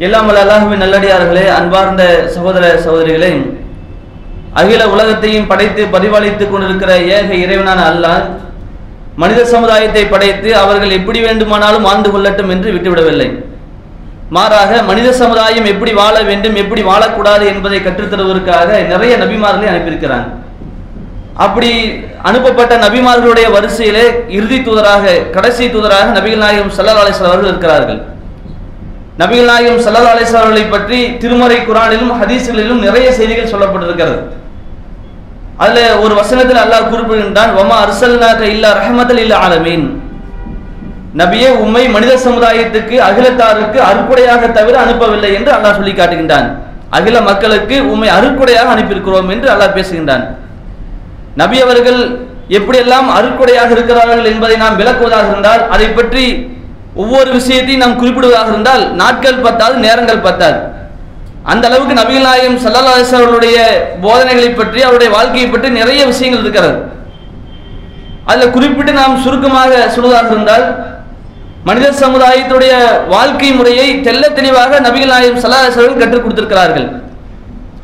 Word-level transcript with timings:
எல்லாம் 0.00 0.26
வல்ல 0.28 0.42
அல்லாஹுவின் 0.44 0.82
நல்லடியார்களே 0.82 1.42
அன்பார்ந்த 1.56 2.02
சகோதர 2.34 2.64
சகோதரிகளே 2.84 3.30
அகில 4.60 4.82
உலகத்தையும் 4.94 5.48
படைத்து 5.50 5.82
பரிபாலித்துக் 5.94 6.52
கொண்டிருக்கிற 6.52 6.92
ஏக 7.16 7.28
இறைவனான 7.44 7.80
அல்லாஹ் 7.92 8.24
மனித 9.22 9.40
சமுதாயத்தை 9.52 10.04
படைத்து 10.12 10.50
அவர்கள் 10.60 10.96
எப்படி 10.98 11.18
வேண்டுமானாலும் 11.26 11.86
வாழ்ந்து 11.88 12.10
கொள்ளட்டும் 12.12 12.52
என்று 12.54 12.68
விட்டுவிடவில்லை. 12.74 13.28
மாறாக 14.36 14.82
மனித 14.90 15.08
சமுதாயம் 15.22 15.68
எப்படி 15.72 15.92
வாழ 16.00 16.14
வேண்டும் 16.28 16.56
எப்படி 16.62 16.82
வாழக்கூடாது 16.90 17.44
என்பதை 17.52 17.80
கற்றுத்தருவதற்காக 17.86 18.68
நிறைய 18.92 19.16
நபிமார்களை 19.22 19.68
அனுப்பியிருக்கிறாங்க 19.72 20.30
அப்படி 21.44 21.70
அனுப்பப்பட்ட 22.30 22.72
நபிமார்களுடைய 22.86 23.46
வரிசையிலே 23.56 24.06
இறுதி 24.38 24.58
தூதராக 24.68 25.20
கடைசி 25.36 25.66
தூதராக 25.74 26.08
நபிகள் 26.18 26.44
நாயகம் 26.44 26.74
சல்லா 26.78 27.02
அலிஸ்லாம் 27.02 27.32
அவர்கள் 27.32 27.52
இருக்கிறார்கள். 27.52 28.00
நபிகள் 29.20 29.50
நாயகம் 29.50 29.82
சல்லா 29.86 30.10
அலிஸ்வர்களை 30.14 30.62
பற்றி 30.74 30.98
திருமறை 31.22 31.56
குரானிலும் 31.68 32.12
ஹதீஸ்களிலும் 32.20 32.84
நிறைய 32.86 33.06
செய்திகள் 33.18 33.50
சொல்லப்பட்டிருக்கிறது. 33.52 34.20
அதுல 35.62 35.80
ஒரு 36.04 36.14
வசனத்தில் 36.20 36.60
அல்லாஹ் 36.62 36.88
குறிப்பிடுகின்றான் 36.92 37.52
வமா 37.58 37.76
அர்சல்னாக 37.86 38.40
இல்லா 38.54 38.70
ரஹமதல் 38.78 39.20
இல்லா 39.24 39.36
ஆலமீன். 39.46 39.84
நபியே 41.20 41.48
உம்மை 41.64 41.84
மனித 41.94 42.12
சமுதாயத்துக்கு 42.26 42.96
அகிலத்தாருக்கு 43.08 43.78
அறுக்குடையாக 43.90 44.42
தவிர 44.58 44.74
அனுப்பவில்லை 44.84 45.30
என்று 45.38 45.50
அல்லாஹ் 45.56 45.76
சொல்லி 45.78 45.92
காட்டுகின்றான். 45.98 46.48
அகில 46.96 47.16
மக்களுக்கு 47.30 47.76
உம்மை 47.92 48.08
அறுக்குடையாக 48.16 48.68
அனுப்பியிருக்கிறோம் 48.74 49.28
என்று 49.34 49.48
அல்லாஹ் 49.54 49.76
பேசுகின்றான். 49.76 50.24
நபி 51.42 51.56
அவர்கள் 51.66 52.00
எப்படியெல்லாம் 52.58 53.08
அறுக்குடையாக 53.18 53.70
இருக்கிறார்கள் 53.76 54.24
என்பதை 54.32 54.56
நாம் 54.64 54.78
விளக்குவதாக 54.80 55.28
இருந்தால் 55.32 55.62
அதை 55.74 55.86
பற்றி 55.98 56.24
ஒவ்வொரு 57.02 57.30
விஷயத்தையும் 57.38 57.82
நாம் 57.84 58.00
குறிப்பிடுவதாக 58.00 58.50
இருந்தால் 58.52 58.82
நாட்கள் 59.00 59.42
பத்தாது 59.46 59.74
நேரங்கள் 59.86 60.24
பத்தாது. 60.28 60.58
அந்த 61.52 61.64
அளவுக்கு 61.68 61.94
நபிகள் 62.00 62.26
நாயகம் 62.28 62.62
சல்லா 62.64 62.94
அவர்களுடைய 63.18 63.56
போதனைகளை 64.06 64.50
பற்றி 64.54 64.80
அவருடைய 64.86 65.10
வாழ்க்கையை 65.16 65.46
பற்றி 65.50 65.68
நிறைய 65.80 66.00
விஷயங்கள் 66.10 66.42
இருக்கிறது. 66.44 66.76
அதில் 68.30 68.54
குறிப்பிட்டு 68.56 68.92
நாம் 69.00 69.22
சுருக்கமாக 69.24 69.72
சொல்வதாக 69.94 70.30
இருந்தால் 70.34 70.66
மனித 71.68 71.88
சமுதாயத்துடைய 72.02 72.72
வாழ்க்கை 73.14 73.50
முறையை 73.56 73.88
தெல்ல 74.06 74.30
தெளிவாக 74.38 74.80
நபிகள் 74.86 75.12
நாயகம் 75.14 75.42
அவர்கள் 75.46 76.00
கற்றுக் 76.02 76.24
கொடுத்திருக்கிறார்கள். 76.24 76.86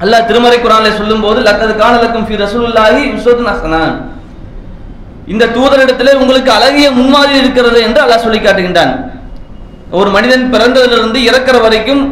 அல்லாஹ் 0.05 0.27
திருமறை 0.29 0.59
குரானில் 0.61 0.99
சொல்லும் 1.01 1.25
போது 1.25 1.39
லக்கது 1.49 1.75
காணலக்கும் 1.83 2.27
ஃபி 2.29 2.37
ரசூலுல்லாஹி 2.45 3.03
உஸ்வத்துன் 3.17 3.51
ஹஸனா 3.53 3.83
இந்த 5.33 5.45
தூதரிடத்திலே 5.57 6.13
உங்களுக்கு 6.23 6.51
அழகிய 6.59 6.89
முன்மாதிரி 6.99 7.39
இருக்கிறது 7.43 7.79
என்று 7.87 8.01
அல்லாஹ் 8.05 8.25
சொல்லி 8.27 8.41
காட்டுகின்றான். 8.41 8.93
ஒரு 9.99 10.09
மனிதன் 10.17 10.45
பிறந்ததிலிருந்து 10.55 11.19
இறக்கிற 11.29 11.57
வரைக்கும் 11.65 12.03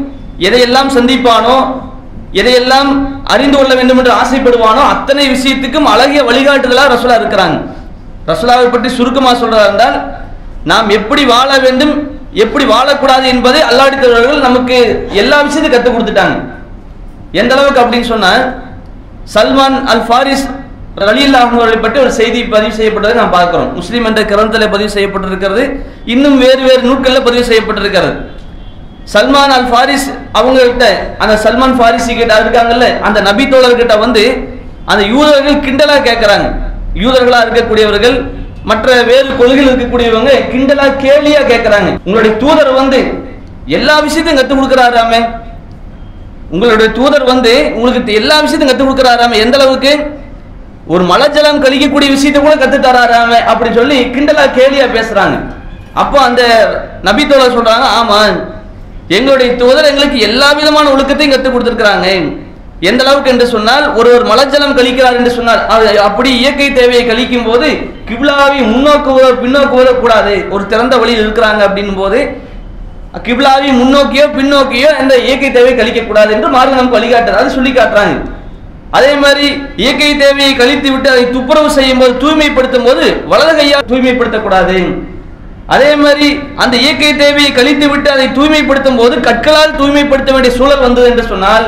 எதையெல்லாம் 0.47 0.91
சந்திப்பானோ 0.97 1.57
எதையெல்லாம் 2.41 2.91
அறிந்து 3.35 3.57
கொள்ள 3.59 3.73
வேண்டும் 3.79 3.99
என்று 4.01 4.13
ஆசைப்படுவானோ 4.21 4.83
அத்தனை 4.95 5.25
விஷயத்துக்கும் 5.35 5.89
அழகிய 5.93 6.21
வழிகாட்டுதலாக 6.29 6.93
ரசூலா 6.95 7.17
இருக்கிறாங்க 7.21 7.57
ரசூலாவை 8.31 8.67
பற்றி 8.69 8.89
சுருக்கமாக 8.99 9.35
சொல்றதா 9.43 9.65
இருந்தால் 9.69 9.97
நாம் 10.71 10.89
எப்படி 10.99 11.23
வாழ 11.33 11.51
வேண்டும் 11.65 11.95
எப்படி 12.45 12.65
வாழக்கூடாது 12.73 13.27
என்பதை 13.35 13.61
அல்லாடித்தவர்கள் 13.71 14.45
நமக்கு 14.47 14.77
எல்லா 15.23 15.37
விஷயத்தையும் 15.47 15.75
கற்றுக் 15.75 15.95
கொடுத்துட்டாங்க. 15.97 16.37
எந்த 17.41 17.53
அளவுக்கு 17.57 17.83
அப்படின்னு 17.83 18.09
சொன்னால் 18.15 18.43
சல்மான் 19.35 19.79
அல் 19.93 20.05
ஃபாரிஸ் 20.09 20.45
ரலியல்லாஹு 21.05 21.57
அவர்களை 21.57 21.79
பற்றி 21.81 21.99
ஒரு 22.03 22.13
செய்தி 22.19 22.39
பதிவு 22.53 22.75
செய்யப்பட்டதை 22.77 23.15
நாம் 23.19 23.35
பார்க்கிறோம். 23.35 23.71
முஸ்லீம் 23.79 24.07
என்ற 24.11 24.21
கிரந்தத்தில் 24.31 24.73
பதிவு 24.75 24.91
செய்யப்பட்டிருக்கிறது. 24.95 25.65
இன்னும் 26.15 26.37
வேறு 26.45 26.63
வேறு 26.69 26.81
நூட்களில் 26.89 27.27
பதிவு 27.27 27.45
செய்யப்பட்டிருக்கிறது. 27.51 28.13
சல்மான் 29.15 29.53
அல் 29.57 29.69
ஃபாரிஸ் 29.73 30.07
அவங்க 30.39 30.61
கிட்ட 30.71 30.87
அந்த 31.23 31.35
சல்மான் 31.45 31.77
ஃபாரிசி 31.81 32.13
கிட்ட 32.21 32.33
இருக்காங்கல்ல 32.45 32.87
அந்த 33.09 33.19
நபி 33.29 33.45
தோழர்கிட்ட 33.53 33.95
வந்து 34.05 34.25
அந்த 34.93 35.03
யூதர்கள் 35.13 35.63
கிண்டலாக 35.67 36.01
கேட்குறாங்க 36.09 36.47
யூதர்களாக 37.05 37.45
இருக்கக்கூடியவர்கள் 37.47 38.17
மற்ற 38.71 38.89
வேறு 39.11 39.29
கொள்கையில் 39.41 39.71
இருக்கக்கூடியவங்க 39.71 40.33
கிண்டலா 40.53 40.87
கேலியா 41.05 41.41
கேட்குறாங்க 41.53 41.89
உங்களுடைய 42.07 42.33
தூதர் 42.43 42.73
வந்து 42.83 43.01
எல்லா 43.79 43.95
விஷயத்தையும் 44.07 44.41
கற்றுக் 44.41 44.59
கொடுக்குறாராமே. 44.59 45.21
உங்களுடைய 46.55 46.89
தூதர் 46.99 47.31
வந்து 47.33 47.53
உங்களுக்கு 47.77 48.13
எல்லா 48.21 48.37
விஷயத்தையும் 48.45 48.71
கற்றுக் 48.73 48.89
கொடுக்குறாராமே. 48.89 49.37
எந்த 49.45 49.57
அளவுக்கு? 49.59 49.93
ஒரு 50.87 51.05
மலஜலம் 51.05 51.63
கழிக்கக்கூடிய 51.63 52.09
விஷயத்தை 52.11 52.41
கூட 52.41 52.55
கத்து 52.57 52.79
தராராம 52.79 53.39
அப்படி 53.53 53.71
சொல்லி 53.79 53.97
கிண்டலா 54.15 54.45
கேலியா 54.59 54.87
பேசுறாங்க. 54.97 55.37
அப்போ 56.03 56.17
அந்த 56.29 56.43
நபி 57.03 57.23
தோழர் 57.25 57.57
சொல்றாங்க 57.57 57.87
ஆமா 57.99 58.19
எங்களுடைய 59.17 59.49
தோதர் 59.63 59.89
எங்களுக்கு 59.91 60.19
எல்லா 60.29 60.49
விதமான 60.59 60.87
ஒழுக்கத்தையும் 60.95 61.35
கற்றுக் 61.35 61.55
கொடுத்துருக்காங்க 61.55 62.09
எந்த 62.89 63.01
அளவுக்கு 63.05 63.33
என்று 63.33 63.47
சொன்னால் 63.53 63.85
ஒருவர் 63.99 64.25
மலஜலம் 64.31 64.77
கழிக்கிறார் 64.79 65.19
என்று 65.19 65.33
சொன்னால் 65.37 65.63
அது 65.75 65.87
அப்படி 66.09 66.31
இயற்கை 66.41 66.67
தேவையை 66.73 67.05
கழிக்கும் 67.07 67.47
போது 67.49 67.69
கிப்லாவை 68.09 68.59
முன்னோக்குவதோ 68.73 69.31
பின்னோக்குவதோ 69.45 69.93
கூடாது. 70.03 70.35
ஒரு 70.55 70.65
திறந்த 70.67 70.95
வழியில் 70.97 71.23
இருக்கிறாங்க 71.25 71.61
அப்படின்னும் 71.69 72.01
போது 72.03 72.19
கிப்லாவை 73.27 73.71
முன்னோக்கியோ 73.81 74.25
பின்னோக்கியோ 74.37 74.89
அந்த 75.01 75.15
இயற்கை 75.27 75.51
தேவையை 75.51 75.77
கழிக்க 75.77 76.01
கூடாது 76.03 76.31
என்று 76.37 76.49
மாறி 76.49 76.71
நமக்கு 76.75 76.99
வழிகாட்டுறாரு 76.99 77.57
சொல்லி 77.57 77.73
காட்டுறாங்க 77.73 78.17
அதே 78.91 79.13
மாதிரி 79.15 79.47
இயற்கை 79.77 80.11
தேவையை 80.17 80.53
கழித்து 80.55 80.89
விட்டு 80.93 81.09
அதை 81.11 81.25
துப்புரவு 81.31 81.71
செய்யும் 81.71 81.99
போது 81.99 82.13
தூய்மைப்படுத்தும் 82.23 82.87
போது 82.89 83.07
வலது 83.31 83.55
கையால் 83.57 83.89
தூய்மைப்படுத்தக்கூடாது. 83.91 84.77
அதே 85.75 85.91
மாதிரி 86.03 86.29
அந்த 86.63 86.75
இயற்கை 86.85 87.17
தேவையை 87.17 87.51
கழித்து 87.53 87.89
விட்டு 87.89 88.09
அதை 88.11 88.27
தூய்மைப்படுத்தும் 88.39 89.01
போது 89.01 89.15
கற்களால் 89.21 89.77
தூய்மைப்படுத்த 89.81 90.33
வேண்டிய 90.33 90.55
சூழல் 90.59 90.85
வந்தது 90.87 91.09
என்று 91.11 91.25
சொன்னால் 91.33 91.67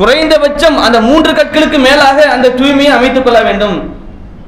குறைந்தபட்சம் 0.00 0.76
அந்த 0.78 1.00
மூன்று 1.00 1.32
கற்களுக்கு 1.38 1.78
மேலாக 1.78 2.28
அந்த 2.34 2.52
தூய்மையை 2.60 2.92
அமைத்துக் 2.98 3.26
கொள்ள 3.26 3.40
வேண்டும். 3.42 3.76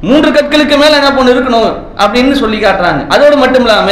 மூன்று 0.00 0.31
கற்களுக்கு 0.36 0.76
மேல 0.82 0.97
என்ன 1.00 1.10
பண்ணு 1.12 1.34
இருக்கணும் 1.34 1.71
அப்படின்னு 2.04 2.34
சொல்லி 2.42 2.59
காட்டுறாங்க. 2.65 3.03
அதோடு 3.09 3.36
மட்டும் 3.36 3.65
இல்லாம 3.66 3.91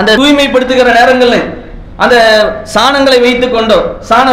அந்த 0.00 0.16
தூய்மைப்படுத்துகிற 0.20 0.88
நேரங்கள்ல 0.98 1.36
அந்த 2.04 2.16
சாணங்களை 2.74 3.18
வைத்து 3.20 3.46
கொண்டோ 3.50 3.78
சாண 4.08 4.26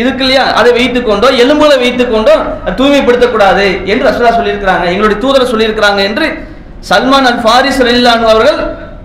இருக்கு 0.00 0.22
இல்லையா 0.24 0.44
அதை 0.60 0.70
வைத்துக்கொண்டோ 0.78 1.28
எலும்புகளை 1.42 1.76
வைத்து 1.84 2.04
கொண்டோ 2.06 2.34
தூய்மைப்படுத்தக்கூடாது 2.78 3.66
என்று 3.92 4.06
ரசூலா 4.08 4.32
சொல்லியிருக்கிறாங்க. 4.38 4.84
எங்களுடைய 4.92 5.18
தூதரை 5.24 5.46
சொல்லியிருக்கிறாங்க 5.52 6.00
என்று 6.08 6.26
சல்மான் 6.88 7.28
அல் 7.30 7.40
ஃபாரிஸ் 7.44 7.80
ரலில்லான் 7.86 8.26
அவர்கள் 8.32 8.58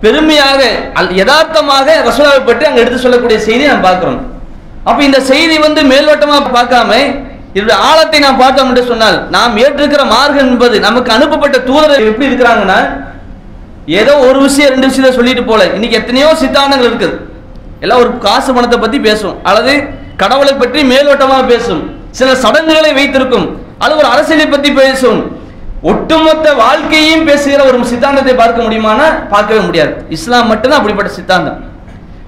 பெருமையாக 0.04 0.62
அல் 1.00 1.12
யதார்த்தமாக 1.20 1.88
ரசூலாவை 2.08 2.42
பற்றி 2.50 2.66
அங்கே 2.70 2.82
எடுத்து 2.84 3.04
சொல்லக்கூடிய 3.06 3.38
செய்தி 3.48 3.64
நாம் 3.72 3.88
பார்க்குறோம். 3.88 4.20
அப்போ 4.90 5.02
இந்த 5.10 5.20
செய்தி 5.32 5.56
வந்து 5.68 5.82
மேல்வட்டமாக 5.92 6.52
பார்க்காம 6.58 6.92
இதோட 7.56 7.74
ஆழத்தை 7.88 8.20
நாம் 8.26 8.42
பார்த்தோம் 8.42 8.70
என்று 8.72 8.84
சொன்னால் 8.92 9.18
நாம் 9.36 9.58
ஏற்றிருக்கிற 9.64 10.04
மார்க்கம் 10.14 10.50
என்பது 10.52 10.76
நமக்கு 10.88 11.10
அனுப்பப்பட்ட 11.16 11.58
தூதர் 11.70 12.06
எப்படி 12.12 12.30
இருக்கிறாங்கன்னா 12.30 12.80
ஏதோ 14.00 14.14
ஒரு 14.28 14.40
விஷயம் 14.48 14.72
ரெண்டு 14.74 14.90
விஷயத்த 14.90 15.12
சொல்லிட்டு 15.18 15.44
போல. 15.50 15.62
இன்னைக்கு 15.78 16.00
எத்தனையோ 16.02 16.30
சித்தாந்தங்கள் 16.44 16.90
இருக்குது. 16.90 17.18
எல்லாம் 17.84 18.02
ஒரு 18.04 18.12
காசு 18.28 18.50
பணத்தை 18.56 18.78
பற்றி 18.84 18.98
பேசுவோம். 19.08 19.40
அல்லது 19.50 19.74
கடவுளை 20.22 20.54
பற்றி 20.54 20.80
மேலோட்டமாக 20.94 21.44
பேசும். 21.52 21.82
சில 22.20 22.30
சடங்குகளை 22.44 22.92
வைத்திருக்கும். 23.00 23.46
அது 23.84 23.94
ஒரு 24.00 24.08
அரசியலை 24.14 24.48
பற்றி 24.48 24.70
பேசும். 24.82 25.20
ஒட்டுமொத்த 25.92 26.48
வாழ்க்கையையும் 26.64 27.28
பேசுகிற 27.30 27.62
ஒரு 27.70 27.78
சித்தாந்தத்தை 27.92 28.34
பார்க்க 28.42 28.66
முடியுமானா? 28.66 29.08
பார்க்கவே 29.34 29.62
முடியாது. 29.68 29.94
இஸ்லாம் 30.16 30.50
மட்டும்தான் 30.52 30.80
அப்படிப்பட்ட 30.80 31.12
சித்தாந்தம். 31.20 31.60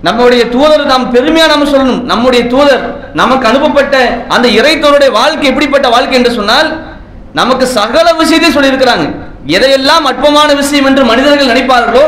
நம்முடைய 0.07 0.43
தூதர் 0.53 0.85
நாம் 0.91 1.05
பெருமையா 1.15 1.45
நம்ம 1.51 1.67
சொல்லணும். 1.73 2.01
நம்முடைய 2.11 2.41
தூதர் 2.53 2.83
நமக்கு 3.21 3.45
அனுப்பப்பட்ட 3.51 3.95
அந்த 4.35 4.47
இறைத்தோருடைய 4.59 5.11
வாழ்க்கை 5.19 5.47
எப்படிப்பட்ட 5.51 5.87
வாழ்க்கை 5.95 6.17
என்று 6.19 6.31
சொன்னால் 6.39 6.69
நமக்கு 7.39 7.65
சகல 7.77 8.07
விஷயத்தையும் 8.21 8.57
சொல்லியிருக்கிறாங்க. 8.57 9.05
எதையெல்லாம் 9.55 10.07
அற்பமான 10.09 10.49
விஷயம் 10.61 10.87
என்று 10.89 11.03
மனிதர்கள் 11.11 11.51
நினைப்பார்களோ 11.53 12.03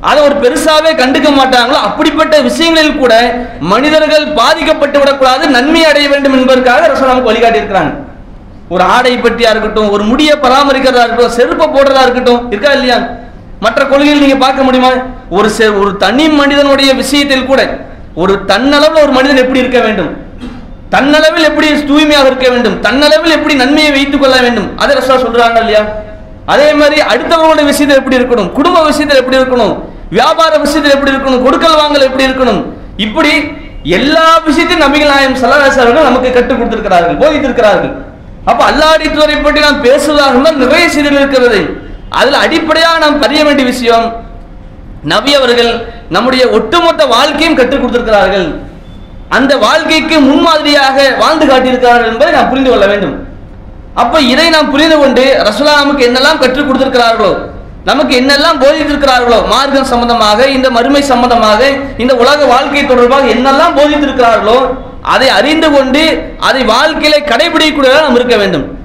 அதை 0.00 0.22
ஒரு 0.22 0.34
பெருசாவே 0.34 0.90
கண்டுக்க 0.94 1.28
மாட்டாங்களோ 1.34 1.78
அப்படிப்பட்ட 1.82 2.40
விஷயங்களில் 2.40 2.96
கூட 2.96 3.14
மனிதர்கள் 3.60 4.28
பாதிக்கப்பட்டு 4.28 4.98
விடக்கூடாது 4.98 5.48
நன்மை 5.48 5.84
அடைய 5.84 6.08
வேண்டும் 6.08 6.32
என்பதற்காக 6.32 6.86
ரசோல் 6.86 7.06
நமக்கு 7.06 7.32
வழிகாட்டி 7.32 7.58
இருக்கிறாங்க 7.58 7.92
ஒரு 8.68 8.82
ஆடை 8.82 9.18
பற்றியா 9.18 9.50
இருக்கட்டும் 9.50 9.90
ஒரு 9.90 10.04
முடியை 10.04 10.36
பராமரிக்கிறதா 10.36 11.02
இருக்கட்டும் 11.02 11.30
செருப்பை 11.30 11.68
போடுறதா 11.68 12.02
இருக்கட்டும் 12.02 12.50
இருக்கா 12.50 12.72
இல்லையா? 12.72 12.98
மற்ற 13.60 13.86
கொள்கைகள் 13.86 14.18
நீங்க 14.18 14.36
பார்க்க 14.36 14.62
முடியுமா? 14.62 14.90
ஒரு 15.30 15.50
செ- 15.58 15.80
ஒரு 15.80 15.96
தனி 15.96 16.28
மனிதனுடைய 16.28 16.94
விஷயத்தில் 16.94 17.46
கூட 17.46 17.78
ஒரு 18.14 18.44
தன்னளவில் 18.46 19.02
ஒரு 19.02 19.12
மனிதன் 19.12 19.36
எப்படி 19.36 19.58
இருக்க 19.58 19.80
வேண்டும்? 19.80 20.16
தன்னளவில் 20.90 21.42
எப்படி 21.42 21.84
தூய்மையாக 21.84 22.26
இருக்க 22.26 22.48
வேண்டும்? 22.48 22.80
தன்னளவில் 22.82 23.30
எப்படி 23.30 23.54
நன்மையை 23.54 23.92
வைத்துக் 23.92 24.20
கொள்ள 24.20 24.40
வேண்டும்? 24.40 24.76
அதை 24.76 24.96
ரசூலா 24.96 25.18
சொல்றாங்க 25.20 25.58
இல்லையா? 25.58 25.82
அதே 26.46 26.72
மாதிரி 26.72 27.00
அடுத்தவர்களுடைய 27.00 27.64
விஷயத்தில் 27.64 28.04
எப்படி 28.04 28.16
இருக்கணும்? 28.16 28.52
குடும்ப 28.52 28.84
விஷயத்தில் 28.84 29.24
எப்படி 29.24 29.36
இருக்கணும்? 29.36 29.87
வியாபார 30.16 30.52
விஷயத்தில் 30.64 30.94
எப்படி 30.96 31.12
இருக்கணும்? 31.14 31.42
கொடுக்கல் 31.46 31.80
வாங்கல் 31.80 32.06
எப்படி 32.08 32.26
இருக்கணும்? 32.28 32.60
இப்படி 33.06 33.32
எல்லா 33.96 34.26
விஷயத்தையும் 34.46 34.84
நபிகள் 34.84 35.12
நாயம் 35.14 35.36
சல்லாஸ் 35.42 35.80
நமக்கு 36.10 36.30
கற்றுக் 36.36 36.58
கொடுத்திருக்கிறார்கள் 36.60 37.18
போதித்திருக்கிறார்கள். 37.22 37.92
அப்ப 38.50 38.60
அல்லாடித்துவரை 38.70 39.36
பற்றி 39.44 39.60
நாம் 39.66 39.84
பேசுவதாக 39.86 40.32
இருந்தால் 40.34 40.62
நிறைய 40.64 40.84
செய்திகள் 40.94 41.20
இருக்கிறது. 41.22 41.60
அதில் 42.18 42.42
அடிப்படையாக 42.44 42.98
நாம் 43.04 43.22
அறிய 43.26 43.40
வேண்டிய 43.46 43.66
விஷயம் 43.72 44.06
நபி 45.12 45.32
அவர்கள் 45.38 45.72
நம்முடைய 46.14 46.44
ஒட்டுமொத்த 46.58 47.02
வாழ்க்கையும் 47.14 47.58
கற்றுக் 47.58 47.82
கொடுத்திருக்கிறார்கள். 47.82 48.46
அந்த 49.36 49.52
வாழ்க்கைக்கு 49.64 50.16
முன்மாதிரியாக 50.28 50.96
வாழ்ந்து 51.22 51.46
காட்டியிருக்கிறார்கள் 51.50 52.10
என்பதை 52.12 52.30
நாம் 52.36 52.50
புரிந்து 52.52 52.70
கொள்ள 52.72 52.86
வேண்டும். 52.92 53.16
அப்ப 54.02 54.20
இதை 54.32 54.46
நாம் 54.56 54.72
புரிந்து 54.72 54.96
கொண்டு 55.02 55.24
ரசூலா 55.48 55.74
நமக்கு 55.82 56.06
என்னெல்லாம் 56.08 56.40
கற்றுக் 56.42 56.68
கொடுத்திருக்கிறார்களோ 56.68 57.30
நமக்கு 57.88 58.20
என்னெல்லாம் 58.20 58.60
போதித்திருக்கிறார்களோ 58.60 59.46
மார்க்கம் 59.46 59.84
சம்பந்தமாக 59.84 60.46
இந்த 60.46 60.70
மறுமை 60.70 61.02
சம்பந்தமாக 61.02 61.72
இந்த 61.98 62.16
உலக 62.16 62.44
வாழ்க்கை 62.44 62.86
தொடர்பாக 62.86 63.26
என்னெல்லாம் 63.26 63.78
போதித்திருக்கிறார்களோ 63.78 64.76
அதை 65.02 65.28
அறிந்து 65.28 65.70
கொண்டு 65.70 66.32
அதை 66.38 66.62
வாழ்க்கையில 66.62 67.14
கடைபிடிக்கக்கூடியதாக 67.24 68.00
நாம் 68.00 68.14
இருக்க 68.14 68.36
வேண்டும். 68.36 68.78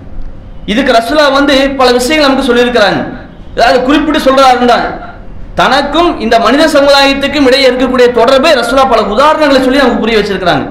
இதுக்கு 0.66 0.92
ரசுலா 0.92 1.32
வந்து 1.32 1.70
பல 1.70 1.92
விஷயங்கள் 1.92 2.30
நமக்கு 2.30 2.56
சொல்லியிருக்கிறாங்க. 2.56 3.14
அதாவது 3.56 3.84
குறிப்பிட்டு 3.84 4.20
சொல்றாருன்னா 4.20 5.02
தனக்கும் 5.56 6.20
இந்த 6.20 6.40
மனித 6.40 6.68
சமுதாயத்துக்கும் 6.68 7.46
இடையே 7.46 7.70
இருக்கக்கூடிய 7.70 8.12
தொடர்பை 8.12 8.52
ரசுலா 8.52 8.90
பல 8.90 9.02
உதாரணங்களை 9.02 9.62
சொல்லி 9.62 9.78
நமக்கு 9.78 9.98
புரிய 9.98 10.18
வச்சிருக்கிறாங்க. 10.18 10.70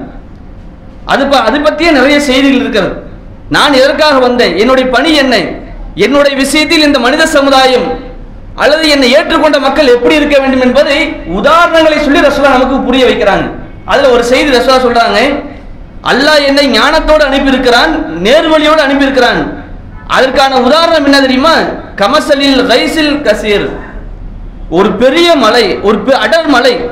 அது 1.05 1.25
ப- 1.25 1.39
அது 1.39 1.59
பற்றிய 1.59 1.91
நிறைய 1.91 2.19
செய்திகள் 2.19 2.59
இருக்கிறது. 2.59 3.03
நான் 3.49 3.73
எதற்காக 3.73 4.19
வந்தேன்? 4.19 4.57
என்னுடைய 4.57 4.89
பணி 4.89 5.13
என்ன? 5.13 5.39
என்னுடைய 5.95 6.37
விஷயத்தில் 6.37 6.85
இந்த 6.85 6.99
மனித 6.99 7.25
சமுதாயம் 7.25 8.11
அல்லது 8.55 8.89
என்னை 8.89 9.15
ஏற்றுக்கொண்ட 9.15 9.59
மக்கள் 9.59 9.87
எப்படி 9.87 10.15
இருக்க 10.15 10.39
வேண்டும் 10.39 10.61
என்பதை 10.61 11.09
உதாரணங்களை 11.09 12.01
சொல்லி 12.01 12.19
ரசோலா 12.19 12.51
நமக்கு 12.51 12.79
புரிய 12.79 13.05
வைக்கிறாங்க. 13.05 13.51
அதுல 13.85 14.09
ஒரு 14.09 14.23
செய்தி 14.23 14.57
ரசோலா 14.57 14.77
சொல்றாங்க 14.77 15.43
அல்லாஹ் 16.03 16.45
என்னை 16.45 16.79
ஞானத்தோடு 16.79 17.23
அனுப்பியிருக்கிறான் 17.23 18.05
நேர்வழியோடு 18.23 18.77
அனுப்பியிருக்கிறான். 18.77 19.63
அதற்கான 20.07 20.59
உதாரணம் 20.59 21.03
என்ன 21.03 21.21
தெரியுமா? 21.21 21.53
கமசலில் 21.95 22.67
கைசில் 22.67 23.13
கசீர். 23.13 23.69
ஒரு 24.69 24.91
பெரிய 24.91 25.35
மலை 25.35 25.79
ஒரு 25.79 26.01
பெ- 26.05 26.11
அடர் 26.11 26.47
மலை. 26.47 26.89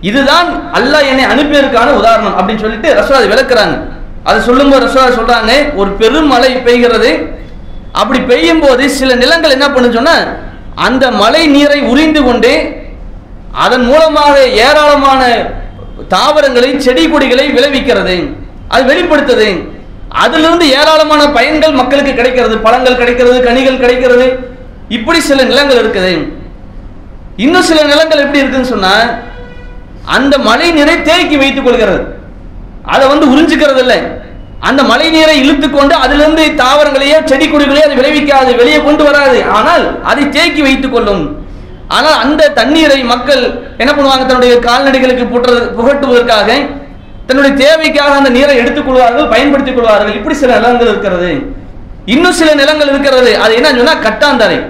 இதுதான் 0.00 0.70
அல்லாஹ் 0.74 1.06
என்னை 1.06 1.24
அனுப்பியதற்கான 1.24 1.86
உதாரணம் 1.86 2.38
அப்படின்னு 2.38 2.60
சொல்லிட்டு 2.60 2.94
ரசோலா 2.94 3.22
விளக்குறாங்க. 3.22 3.80
அதை 4.24 4.40
சொல்லும்போது 4.40 4.86
ரசோலா 4.86 5.08
சொல்றாங்க 5.08 5.74
ஒரு 5.74 5.90
பெரும் 5.90 6.26
மழை 6.26 6.56
பெய்கிறது. 6.56 7.36
அப்படி 7.92 8.20
பெய்யும் 8.20 8.60
போது 8.60 8.90
சில 8.90 9.14
நிலங்கள் 9.14 9.50
என்ன 9.50 9.70
பண்ணு 9.70 9.92
சொன்னா 9.92 10.14
அந்த 10.84 11.10
மழை 11.10 11.46
நீரை 11.46 11.80
உறிந்து 11.92 12.22
கொண்டு 12.22 12.52
அதன் 13.52 13.84
மூலமாக 13.84 14.48
ஏராளமான 14.48 15.22
தாவரங்களை 16.08 16.80
செடி 16.80 17.04
கொடிகளை 17.08 17.46
விளைவிக்கிறது. 17.52 18.16
அது 18.68 18.82
வெளிப்படுத்துது. 18.92 19.48
அதிலிருந்து 20.08 20.66
ஏராளமான 20.70 21.22
பயன்கள் 21.28 21.78
மக்களுக்கு 21.80 22.14
கிடைக்கிறது. 22.14 22.58
பழங்கள் 22.58 22.96
கிடைக்கிறது 22.96 23.44
கனிகள் 23.44 23.82
கிடைக்கிறது. 23.84 24.26
இப்படி 24.88 25.20
சில 25.20 25.42
நிலங்கள் 25.42 25.82
இருக்குது. 25.84 26.12
இன்னும் 27.36 27.62
சில 27.62 27.80
நிலங்கள் 27.82 28.18
எப்படி 28.18 28.38
இருக்குன்னு 28.38 28.72
சொன்னா 28.74 28.94
அந்த 30.04 30.38
மழை 30.38 30.70
நீரை 30.70 31.02
தேக்கி 31.02 31.36
வைத்துக் 31.36 31.64
கொள்கிறது. 31.64 32.02
அதை 32.82 33.08
வந்து 33.08 33.26
உறிஞ்சிக்கிறது 33.26 33.78
இல்லை 33.78 33.98
அந்த 34.60 34.82
மழை 34.82 35.10
நீரை 35.10 35.38
இழுத்து 35.38 35.70
கொண்டு 35.70 35.94
அதிலிருந்து 35.94 36.46
தாவரங்களையோ 36.46 37.24
செடி 37.24 37.46
கொடிகளையோ 37.46 37.80
அது 37.80 37.94
விளைவிக்காது 37.94 38.56
வெளியே 38.56 38.82
கொண்டு 38.82 39.04
வராது. 39.04 39.44
ஆனால் 39.44 40.02
அதை 40.02 40.28
தேக்கி 40.28 40.62
வைத்துக் 40.62 40.92
கொள்ளும். 40.92 41.46
ஆனால் 41.88 42.22
அந்த 42.22 42.48
தண்ணீரை 42.48 43.04
மக்கள் 43.04 43.60
என்ன 43.78 43.92
பண்ணுவாங்க? 43.92 44.18
தன்னுடைய 44.18 44.58
கால்நடைகளுக்கு 44.58 45.24
புற்றது 45.24 45.70
புகட்டுவதற்காக 45.78 46.66
தன்னுடைய 47.26 47.56
தேவைக்காக 47.56 48.14
அந்த 48.14 48.28
நீரை 48.28 48.56
எடுத்துக் 48.56 48.86
கொள்வார்கள் 48.86 49.26
பயன்படுத்திக் 49.26 49.74
கொள்வார்கள். 49.74 50.14
இப்படி 50.14 50.34
சில 50.34 50.54
நிலங்கள் 50.54 50.88
இருக்கிறது. 50.88 51.38
இன்னும் 52.04 52.32
சில 52.32 52.54
நிலங்கள் 52.54 52.88
இருக்கிறது. 52.88 53.38
அது 53.38 53.54
என்ன 53.54 53.68
சொன்னா 53.68 53.94
கட்டாந்தரை. 53.94 54.66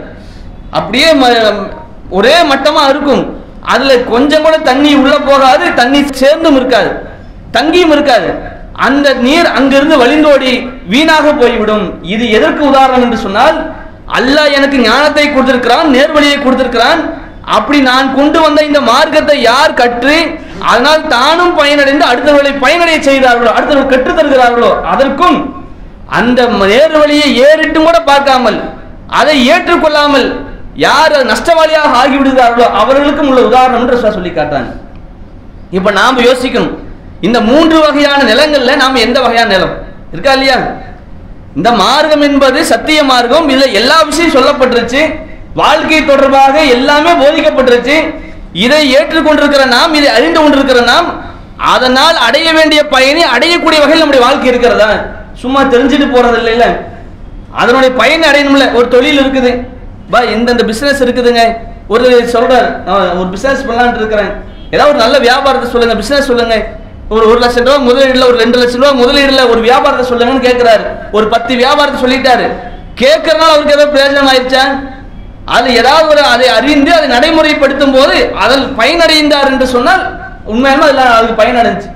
அப்படியே 0.70 1.12
ம- 1.12 1.70
ஒரே 2.10 2.34
மட்டமா 2.42 2.88
இருக்கும். 2.88 3.44
அதுல 3.60 3.96
கொஞ்சம் 3.96 4.42
கூட 4.42 4.58
தண்ணி 4.58 4.94
உள்ள 4.94 5.18
போகாது 5.18 5.74
தண்ணி 5.74 6.04
சேர்ந்தும் 6.10 6.56
இருக்காது. 6.56 6.90
தங்கியும் 7.52 7.92
இருக்காது. 7.92 8.56
அந்த 8.86 9.06
நீர் 9.26 9.48
அங்கிருந்து 9.58 9.96
வழிந்தோடி 10.02 10.52
வீணாக 10.92 11.26
போய்விடும். 11.40 11.86
இது 12.14 12.24
எதற்கு 12.38 12.62
உதாரணம் 12.70 13.04
என்று 13.06 13.18
சொன்னால் 13.26 13.56
அல்லாஹ் 14.18 14.54
எனக்கு 14.58 14.76
ஞானத்தை 14.88 15.24
கொடுத்திருக்கிறான் 15.28 15.88
நேர்வழியை 15.96 16.36
கொடுத்திருக்கிறான். 16.40 17.00
அப்படி 17.56 17.78
நான் 17.90 18.08
கொண்டு 18.18 18.38
வந்த 18.44 18.60
இந்த 18.68 18.80
மார்க்கத்தை 18.90 19.36
யார் 19.50 19.78
கற்று 19.80 20.16
அதனால் 20.70 21.02
தானும் 21.14 21.54
பயனடைந்து 21.58 22.04
அடுத்தவர்களை 22.10 22.52
பயனடைய 22.64 22.98
செய்கிறார்களோ 23.06 23.50
அடுத்தவர்கள் 23.56 23.92
கற்றுத் 23.92 24.18
தருகிறார்களோ 24.18 24.70
அதற்கும் 24.92 25.38
அந்த 26.18 26.40
நேர்வழியை 26.72 27.28
ஏறிட்டும் 27.46 27.86
கூட 27.88 27.98
பார்க்காமல் 28.10 28.58
அதை 29.20 29.36
ஏற்றுக்கொள்ளாமல் 29.52 30.26
யார் 30.86 31.14
நஷ்டவாளியாக 31.30 31.94
ஆகிவிடுகிறார்களோ 32.00 32.66
அவர்களுக்கும் 32.80 33.30
உள்ள 33.30 33.40
உதாரணம் 33.48 33.80
என்று 33.80 33.96
சொல்லி 34.18 34.32
காட்டாங்க 34.32 34.70
இப்ப 35.78 35.90
நாம 36.00 36.20
யோசிக்கணும். 36.26 36.74
இந்த 37.20 37.40
மூன்று 37.40 37.80
வகையான 37.80 38.22
நிலங்கள்ல 38.22 38.76
நாம் 38.76 38.94
எந்த 38.94 39.20
வகையான 39.20 39.48
நிலம்? 39.48 39.74
இருக்கா 40.12 40.32
இல்லையா? 40.32 40.56
இந்த 41.56 41.72
மார்க்கம் 41.72 42.20
என்பது 42.20 42.64
சத்திய 42.64 43.04
மார்க்கம். 43.04 43.48
இதுல 43.48 43.72
எல்லா 43.72 44.02
விஷயம் 44.02 44.34
சொல்லப்பட்டுருச்சு. 44.34 45.14
வாழ்க்கை 45.54 46.04
தொடர்பாக 46.04 46.64
எல்லாமே 46.64 47.12
போதிக்கப்பட்டுருச்சு. 47.12 48.14
இதை 48.52 48.96
ஏற்றுக்கொண்டிருக்கிற 48.96 49.66
நாம் 49.66 49.94
இதை 49.94 50.08
அறிந்து 50.08 50.40
கொண்டிருக்கிற 50.40 50.80
நாம் 50.80 51.08
அதனால் 51.56 52.16
அடைய 52.16 52.52
வேண்டிய 52.52 52.86
பயனை 52.86 53.22
அடையக்கூடிய 53.22 53.78
வகையில் 53.82 54.04
நம்முடைய 54.04 54.24
வாழ்க்கை 54.26 54.48
இருக்கிறதா? 54.48 54.90
சும்மா 55.34 55.62
தெரிஞ்சுட்டு 55.62 56.06
போறது 56.14 56.38
இல்லைல்ல. 56.42 56.66
அதனுடைய 57.52 57.94
பயனை 57.94 58.30
அடையணும்ல. 58.30 58.74
ஒரு 58.74 58.88
தொழில் 58.88 59.20
இருக்குது. 59.20 59.66
பா 60.10 60.20
இந்தந்த 60.20 60.64
பிசினஸ் 60.64 61.04
இருக்குதுங்க. 61.04 61.56
ஒரு 61.88 62.28
சொல்றார் 62.32 63.18
ஒரு 63.18 63.28
பிசினஸ் 63.30 63.64
பண்ணலான்ட்டு 63.64 63.96
இருக்கிறேன். 63.96 64.30
ஏதாவது 64.70 64.88
ஒரு 64.88 65.04
நல்ல 65.04 65.18
வியாபாரத்தை 65.18 65.70
சொல்லுங்க 65.70 65.96
பிசினஸ் 65.96 66.26
சொல்லுங்க. 66.26 66.56
ஒரு 67.14 67.24
ஒரு 67.30 67.38
லட்சம் 67.42 67.66
ரூபா 67.66 67.76
முதலீடுல 67.88 68.24
ஒரு 68.30 68.38
ரெண்டு 68.42 68.56
லட்சம் 68.60 68.82
ரூபா 68.82 68.92
முதலீடுல 69.02 69.42
ஒரு 69.52 69.60
வியாபாரத்தை 69.66 70.04
சொல்லுங்கன்னு 70.10 70.46
கேட்கிறாரு 70.46 70.84
ஒரு 71.16 71.26
பத்து 71.34 71.52
வியாபாரத்தை 71.62 71.98
சொல்லிட்டாரு. 72.04 72.46
கேட்கறதுனால 73.02 73.52
அவருக்கு 73.54 73.76
ஏதாவது 73.76 73.92
பிரயோஜனம் 73.94 74.30
ஆயிடுச்சா 74.32 74.64
அது 75.56 75.68
ஏதாவது 75.80 76.08
ஒரு 76.14 76.22
அதை 76.32 76.48
அறிந்து 76.58 76.90
அதை 76.96 77.06
நடைமுறைப்படுத்தும் 77.14 77.94
போது 77.96 78.16
அதில் 78.44 78.66
பயனடைந்தார் 78.80 79.50
என்று 79.52 79.66
சொன்னால் 79.74 80.02
உண்மையான 80.52 80.84
அதில் 80.88 81.16
அதுக்கு 81.18 81.40
பயனடைஞ்சு. 81.42 81.88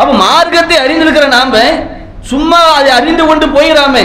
அப்போ 0.00 0.12
மார்க்கத்தை 0.24 0.76
அறிந்திருக்கிற 0.84 1.26
நாம 1.36 1.62
சும்மா 2.32 2.60
அதை 2.78 2.90
அறிந்து 2.98 3.24
கொண்டு 3.30 3.46
போயிடாமே 3.56 4.04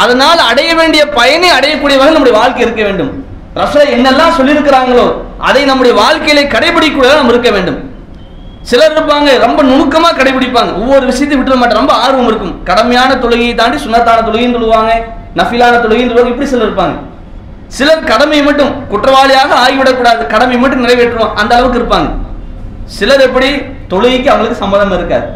அதனால் 0.00 0.40
அடைய 0.50 0.70
வேண்டிய 0.80 1.02
பயனை 1.18 1.48
அடையக்கூடிய 1.58 1.96
வகையில் 2.00 2.16
நம்முடைய 2.16 2.36
வாழ்க்கை 2.40 2.62
இருக்க 2.66 2.82
வேண்டும். 2.88 3.12
ரச 3.60 3.76
என்னெல்லாம் 3.94 4.36
சொல்லியிருக்கிறாங்களோ 4.38 5.06
அதை 5.48 5.62
நம்முடைய 5.70 5.94
வாழ்க்கையிலே 6.02 6.44
கடைபிடிக்கூட 6.54 7.08
நாம் 7.18 7.32
இருக்க 7.34 7.50
வேண்டும். 7.56 7.78
சிலர் 8.68 8.94
இருப்பாங்க 8.96 9.28
ரொம்ப 9.44 9.60
நுணுக்கமாக 9.70 10.14
கடைபிடிப்பாங்க. 10.16 10.72
ஒவ்வொரு 10.82 11.04
விஷயத்தையும் 11.10 11.40
விட்டுற 11.40 11.56
மாட்டேன் 11.60 11.80
ரொம்ப 11.80 11.94
ஆர்வம் 12.04 12.28
இருக்கும். 12.30 12.54
கடமையான 12.68 13.10
தொழுகையை 13.22 13.54
தாண்டி 13.60 13.78
சுண்ணத்தான 13.84 14.24
தொழுகையும் 14.26 14.56
சொல்லுவாங்க 14.56 14.92
நஃபிலான 15.38 15.80
தொழுகையும் 15.84 16.10
சொல்லுவாங்க. 16.10 16.34
இப்படி 16.34 16.50
சிலர் 16.52 16.66
இருப்பாங்க. 16.68 16.96
சிலர் 17.76 18.08
கடமையை 18.10 18.42
மட்டும் 18.46 18.72
குற்றவாளியாக 18.92 19.50
ஆகிவிடக்கூடாது. 19.64 20.22
கடமை 20.34 20.56
மட்டும் 20.62 20.84
நிறைவேற்றுவோம். 20.84 21.34
அந்த 21.40 21.52
அளவுக்கு 21.56 21.80
இருப்பாங்க. 21.80 22.08
சிலர் 22.98 23.26
எப்படி? 23.28 23.50
தொழுகைக்கு 23.92 24.30
அவங்களுக்கு 24.32 24.62
சம்மதம் 24.62 24.96
இருக்காது. 24.98 25.26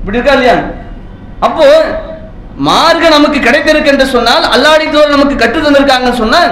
இப்படி 0.00 0.18
இருக்கா 0.18 0.36
இல்லையா? 0.38 0.56
அப்போ 1.46 1.66
மார்க்கம் 2.68 3.14
நமக்கு 3.16 3.38
கிடைத்திருக்கு 3.46 3.92
என்று 3.92 4.06
சொன்னால் 4.14 4.44
அல்லாடி 4.54 4.84
தோல் 4.90 5.14
நமக்கு 5.14 5.36
கற்று 5.36 5.60
தந்திருக்காங்கன்னு 5.60 6.22
சொன்னால் 6.22 6.50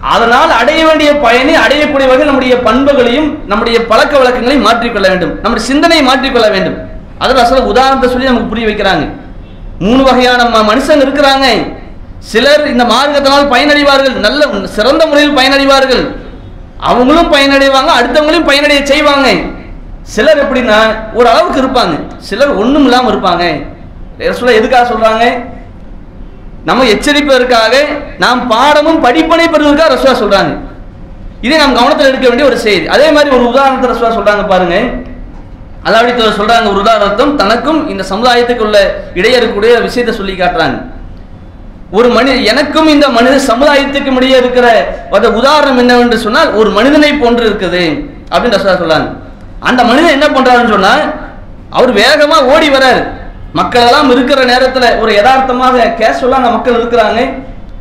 அதனால் 0.00 0.50
அடைய 0.50 0.86
வேண்டிய 0.86 1.16
பயனை 1.16 1.54
அடையக்கூடிய 1.54 1.92
வகையில் 1.92 2.24
நம்முடைய 2.24 2.58
பண்புகளையும் 2.58 3.46
நம்முடைய 3.46 3.86
பழக்க 3.86 4.18
வழக்கங்களையும் 4.18 4.66
மாற்றிக்கொள்ள 4.66 5.08
வேண்டும். 5.08 5.32
நம்முடைய 5.32 5.68
சிந்தனையை 5.68 6.06
மாற்றிக்கொள்ள 6.06 6.50
வேண்டும். 6.50 6.78
அதில் 7.18 7.36
அசல 7.36 7.60
உதாரணத்தை 7.60 8.10
சொல்லி 8.10 8.24
நமக்கு 8.24 8.48
புரிய 8.48 8.66
வைக்கிறாங்க. 8.66 9.08
மூணு 9.78 10.02
வகையான 10.02 10.44
ம- 10.44 10.64
மனுஷங்க 10.68 11.04
இருக்கிறாங்க. 11.04 11.72
சிலர் 12.18 12.66
இந்த 12.66 12.84
மார்க்கத்தினால் 12.84 13.54
பயனடைவார்கள். 13.54 14.12
நல்ல 14.12 14.46
சிறந்த 14.64 15.06
முறையில் 15.06 15.36
பயனடைவார்கள். 15.36 16.16
அவங்களும் 16.78 17.32
பயனடைவாங்க 17.32 17.90
அடுத்தவங்களையும் 18.00 18.46
பயனடைய 18.46 18.86
செய்வாங்க. 18.86 19.34
சிலர் 20.02 20.52
எப்படின்னா 20.52 20.76
ஒரு 21.14 21.28
அளவுக்கு 21.28 21.62
இருப்பாங்க. 21.62 22.00
சிலர் 22.18 22.54
ஒன்றும் 22.54 22.82
இல்லாமல் 22.82 23.22
இருப்பாங்க. 23.22 23.66
சொல்ல 24.30 24.54
எதுக்காக 24.54 24.94
சொல்றாங்க? 24.94 25.44
நம்ம 26.68 26.86
எச்சரிப்பதற்காக 26.94 27.74
நாம் 28.24 28.40
பாடமும் 28.52 29.02
படிப்பனை 29.04 29.46
பெறுவதற்காக 29.52 29.92
ரசுவா 29.94 30.14
சொல்றாங்க. 30.22 30.52
இதை 31.44 31.54
நாம் 31.60 31.76
கவனத்தில் 31.78 32.10
எடுக்க 32.10 32.26
வேண்டிய 32.28 32.46
ஒரு 32.50 32.58
செய்தி. 32.64 32.84
அதே 32.94 33.06
மாதிரி 33.16 33.30
ஒரு 33.36 33.44
உதாரணத்தை 33.50 33.88
ரசுவா 33.92 34.10
சொல்றாங்க 34.16 34.44
பாருங்க. 34.52 34.76
அதாவது 35.88 36.10
தூதர் 36.16 36.38
சொல்றாங்க 36.40 36.66
ஒரு 36.72 36.80
உதாரணத்தும் 36.84 37.32
தனக்கும் 37.40 37.80
இந்த 37.92 38.02
சமுதாயத்துக்கு 38.12 38.64
உள்ள 38.66 38.78
இடையே 39.18 39.36
இருக்கக்கூடிய 39.38 39.78
விஷயத்தை 39.86 40.14
சொல்லி 40.18 40.34
காட்டுறாங்க. 40.40 40.78
ஒரு 41.98 42.08
மனித 42.16 42.34
எனக்கும் 42.52 42.90
இந்த 42.94 43.06
மனித 43.16 43.36
சமுதாயத்துக்கும் 43.50 44.18
இடையே 44.18 44.36
இருக்கிற 44.42 44.66
அந்த 45.18 45.30
உதாரணம் 45.38 45.80
என்னவென்று 45.82 46.18
சொன்னால் 46.26 46.50
ஒரு 46.60 46.70
மனிதனை 46.78 47.12
போன்று 47.22 47.44
இருக்குது 47.50 47.84
அப்படின்னு 48.32 48.58
ரசுவா 48.58 48.76
சொல்றாங்க. 48.82 49.08
அந்த 49.68 49.80
மனிதன் 49.88 50.16
என்ன 50.18 50.28
பண்றாருன்னு 50.36 50.74
சொன்னா 50.76 50.92
அவர் 51.78 51.90
வேகமா 52.02 52.36
ஓடி 52.52 52.68
வராரு 52.76 53.02
மக்கள் 53.58 53.86
எல்லாம் 53.88 54.10
இருக்கிற 54.10 54.40
நேரத்துல 54.52 54.84
ஒரு 55.02 55.12
யதார்த்தமாக 55.14 55.86
கேஷுவலா 56.00 56.38
அந்த 56.40 56.50
மக்கள் 56.56 56.78
இருக்கிறாங்க. 56.80 57.20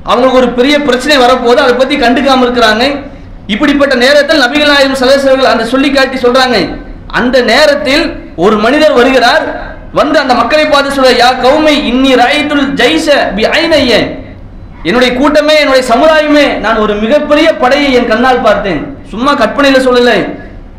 அவங்களுக்கு 0.04 0.40
ஒரு 0.42 0.50
பெரிய 0.50 0.76
பிரச்சனை 0.88 1.18
வரப்போது 1.18 1.60
அதை 1.64 1.74
பத்தி 1.74 1.96
கண்டுக்காம 1.96 2.46
இருக்கிறாங்க. 2.46 2.84
இப்படிப்பட்ட 3.48 3.96
நேரத்தில் 3.96 4.42
நபிகள் 4.42 4.72
நாயகம் 4.72 5.02
சதேசர்கள் 5.04 5.52
அந்த 5.54 5.66
சொல்லி 5.66 5.90
காட்டி 5.92 6.18
சொல்றாங்க. 6.18 6.58
அந்த 7.20 7.42
நேரத்தில் 7.42 8.04
ஒரு 8.36 8.58
மனிதர் 8.58 8.98
வருகிறார் 9.00 9.46
வந்து 9.94 10.20
அந்த 10.20 10.34
மக்களை 10.34 10.66
பார்த்து 10.66 10.96
சொல்ற 10.98 11.12
யா 11.22 11.30
கௌமை 11.46 11.76
இன்னி 11.92 12.12
ராயத்துல் 12.24 12.66
ஜெய்ச 12.82 13.08
பி 13.36 13.46
ஐனைய. 13.60 13.94
என்னுடைய 14.84 15.12
கூட்டமே 15.16 15.56
என்னுடைய 15.60 15.84
சமுதாயமே 15.94 16.46
நான் 16.60 16.84
ஒரு 16.84 16.94
மிகப்பெரிய 16.94 17.48
படையை 17.64 17.94
என் 17.94 18.08
கண்ணால் 18.08 18.46
பார்த்தேன். 18.48 18.82
சும்மா 19.12 19.32
கற்பனையில 19.34 19.80
சொல்லலை. 19.88 20.18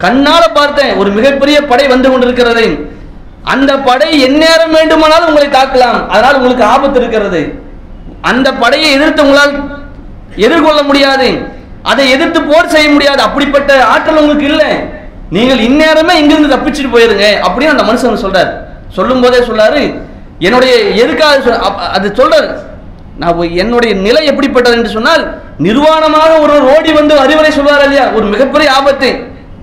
கண்ணால 0.04 0.42
பார்த்தேன் 0.54 0.92
ஒரு 0.96 1.10
மிகப்பெரிய 1.10 1.56
படை 1.62 1.86
வந்து 1.86 2.10
கொண்டிருக்கிறது. 2.10 2.66
அந்த 3.42 3.78
படை 3.78 4.20
எந்நேரம் 4.20 4.72
வேண்டுமானாலும் 4.72 5.28
உங்களை 5.28 5.48
தாக்கலாம். 5.48 6.06
அதனால் 6.06 6.34
உங்களுக்கு 6.34 6.64
ஆபத்து 6.64 7.00
இருக்கிறது. 7.00 7.62
அந்த 8.20 8.52
படையை 8.52 8.92
எதிர்த்து 8.92 9.22
உங்களால் 9.22 9.54
எதிர்கொள்ள 10.36 10.82
முடியாது. 10.82 11.42
அதை 11.82 12.10
எதிர்த்து 12.10 12.42
போர் 12.42 12.68
செய்ய 12.68 12.88
முடியாது. 12.88 13.22
அப்படிப்பட்ட 13.22 13.84
ஆற்றல் 13.84 14.16
உங்களுக்கு 14.16 14.46
இல்லை. 14.46 14.70
நீங்கள் 15.30 15.58
இந்நேரமே 15.58 16.12
இங்கிருந்து 16.12 16.56
தப்பிச்சுட்டு 16.56 16.94
போயிருங்க 16.94 17.26
அப்படின்னு 17.46 17.74
அந்த 17.74 17.82
மனுஷன் 17.82 18.24
சொல்றாரு. 18.24 18.50
சொல்லும் 18.88 19.20
போதே 19.20 19.38
சொல்றாரு 19.38 20.00
என்னுடைய 20.38 20.74
எதுக்காக 20.78 21.58
அது 21.76 22.12
சொல்றாரு. 22.16 22.48
நான் 23.18 23.50
என்னுடைய 23.50 23.94
நிலை 23.94 24.26
எப்படிப்பட்டது? 24.26 24.76
என்று 24.76 24.90
சொன்னால் 24.90 25.42
நிர்வாணமாக 25.62 26.40
ஒருவர் 26.40 26.76
ஓடி 26.76 26.92
வந்து 26.92 27.18
அறிவுரை 27.18 27.50
சொல்வார் 27.50 27.82
இல்லையா? 27.82 28.08
ஒரு 28.08 28.24
மிகப்பெரிய 28.24 28.72
ஆபத்து. 28.72 29.18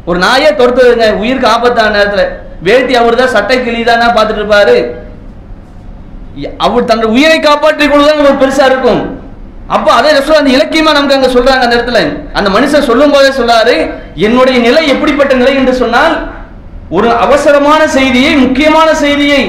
ஒரு 0.05 0.19
நாயே 0.19 0.49
துரத்துதுங்க 0.59 1.13
உயிருக்கு 1.13 1.47
ஆபத்தான 1.47 1.89
நேரத்தில். 1.89 2.45
வேட்டி 2.65 2.93
அவர் 3.01 3.21
தான் 3.21 3.33
சட்டை 3.35 3.57
கிளிதானா 3.57 4.07
பார்த்துட்டு 4.15 4.41
இருப்பாரு 4.41 4.77
அவர் 6.65 6.89
தங்கள் 6.89 7.13
உயிரை 7.15 7.37
காப்பாற்றிக் 7.39 7.91
கொள்வதுதான் 7.91 8.23
ஒரு 8.23 8.39
பெருசா 8.41 8.65
இருக்கும். 8.71 9.01
அப்போ 9.75 9.89
அதே 9.99 10.09
ரசூல் 10.17 10.39
அந்த 10.39 10.51
இலக்கியமா 10.57 10.91
நமக்கு 10.97 11.15
அங்க 11.17 11.29
சொல்றாங்க 11.35 11.63
அந்த 11.65 11.77
இடத்துல. 11.77 12.01
அந்த 12.37 12.49
மனுஷன் 12.55 12.87
சொல்லும் 12.89 13.13
போதே 13.13 13.31
சொல்றாரு 13.39 13.75
என்னுடைய 14.25 14.57
நிலை 14.67 14.83
எப்படிப்பட்ட 14.93 15.33
நிலை? 15.41 15.53
என்று 15.61 15.73
சொன்னால் 15.81 16.15
ஒரு 16.97 17.09
அவசரமான 17.25 17.81
செய்தியை 17.97 18.31
முக்கியமான 18.43 18.89
செய்தியை 19.03 19.41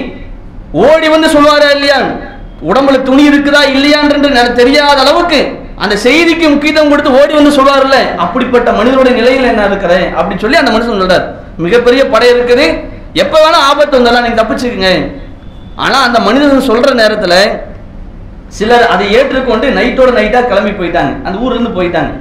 ஓடி 0.86 1.08
வந்து 1.14 1.28
சொல்வாரா 1.36 1.68
இல்லையா? 1.76 1.98
உடம்புல 2.70 2.96
துணி 3.08 3.22
இருக்குதா 3.30 3.62
இல்லையான்னு 3.74 4.54
தெரியாத 4.60 4.98
அளவுக்கு 5.04 5.40
அந்த 5.84 5.94
செய்திக்கு 6.04 6.46
முக்கியத்துவம் 6.52 6.92
கொடுத்து 6.92 7.16
ஓடி 7.20 7.32
வந்து 7.38 7.56
சொல்வார்ல 7.58 7.96
அப்படிப்பட்ட 8.24 8.68
மனிதனுடைய 8.78 9.14
நிலையில் 9.20 9.50
என்ன 9.52 9.66
இருக்கிறேன். 9.70 10.06
அப்படின்னு 10.16 10.44
சொல்லி 10.44 10.60
அந்த 10.60 10.72
மனுஷன் 10.74 11.02
சொல்றார். 11.02 11.26
மிகப்பெரிய 11.66 12.02
படை 12.14 12.28
இருக்குது. 12.34 12.66
எப்போ 13.22 13.36
வேணால் 13.44 13.66
ஆபத்து 13.70 13.96
வந்தாலும் 13.98 14.24
நீங்கள் 14.26 14.40
தப்பிச்சுக்குங்க. 14.40 14.90
ஆனால் 15.84 16.04
அந்த 16.08 16.18
மனிதன் 16.26 16.68
சொல்கிற 16.70 16.92
நேரத்தில் 17.02 17.40
சிலர் 18.58 18.84
அதை 18.94 19.06
ஏற்றுக்கொண்டு 19.18 19.66
நைட்டோட 19.78 20.10
நைட்டாக 20.18 20.48
கிளம்பி 20.50 20.72
போயிட்டாங்க. 20.80 21.12
அந்த 21.26 21.36
ஊர்லேருந்து 21.42 21.76
போயிட்டாங்க. 21.78 22.12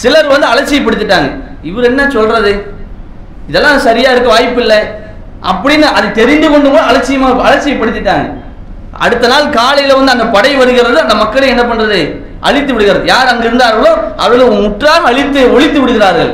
சிலர் 0.00 0.32
வந்து 0.34 0.50
அலட்சியப்படுத்திட்டாங்க. 0.52 1.28
இவர் 1.68 1.88
என்ன 1.90 2.02
சொல்கிறது 2.16 2.52
இதெல்லாம் 3.50 3.84
சரியாக 3.86 4.14
இருக்க 4.14 4.28
வாய்ப்பு 4.34 4.60
இல்லை. 4.64 4.80
அப்படின்னு 5.50 5.86
அது 5.98 6.08
தெரிந்து 6.18 6.48
கொண்டு 6.50 6.68
கூட 6.68 6.82
அலட்சியமாக 6.90 7.46
அலட்சியப்படுத்திட்டாங்க. 7.48 8.26
அடுத்த 9.04 9.28
நாள் 9.32 9.46
காலையில் 9.60 9.98
வந்து 9.98 10.14
அந்த 10.16 10.26
படை 10.34 10.52
வருகிறது 10.60 10.98
அந்த 11.04 11.14
மக்களை 11.22 11.46
என்ன 11.54 11.62
பண்ணுறது 11.70 12.00
அழித்து 12.48 12.72
விடுகிறது. 12.74 13.04
யார் 13.12 13.30
அங்கே 13.32 13.46
இருந்தார்களோ 13.48 13.90
அவர்களை 14.24 14.46
முற்றாக 14.64 15.08
அழித்து 15.10 15.40
ஒழித்து 15.54 15.78
விடுகிறார்கள். 15.80 16.30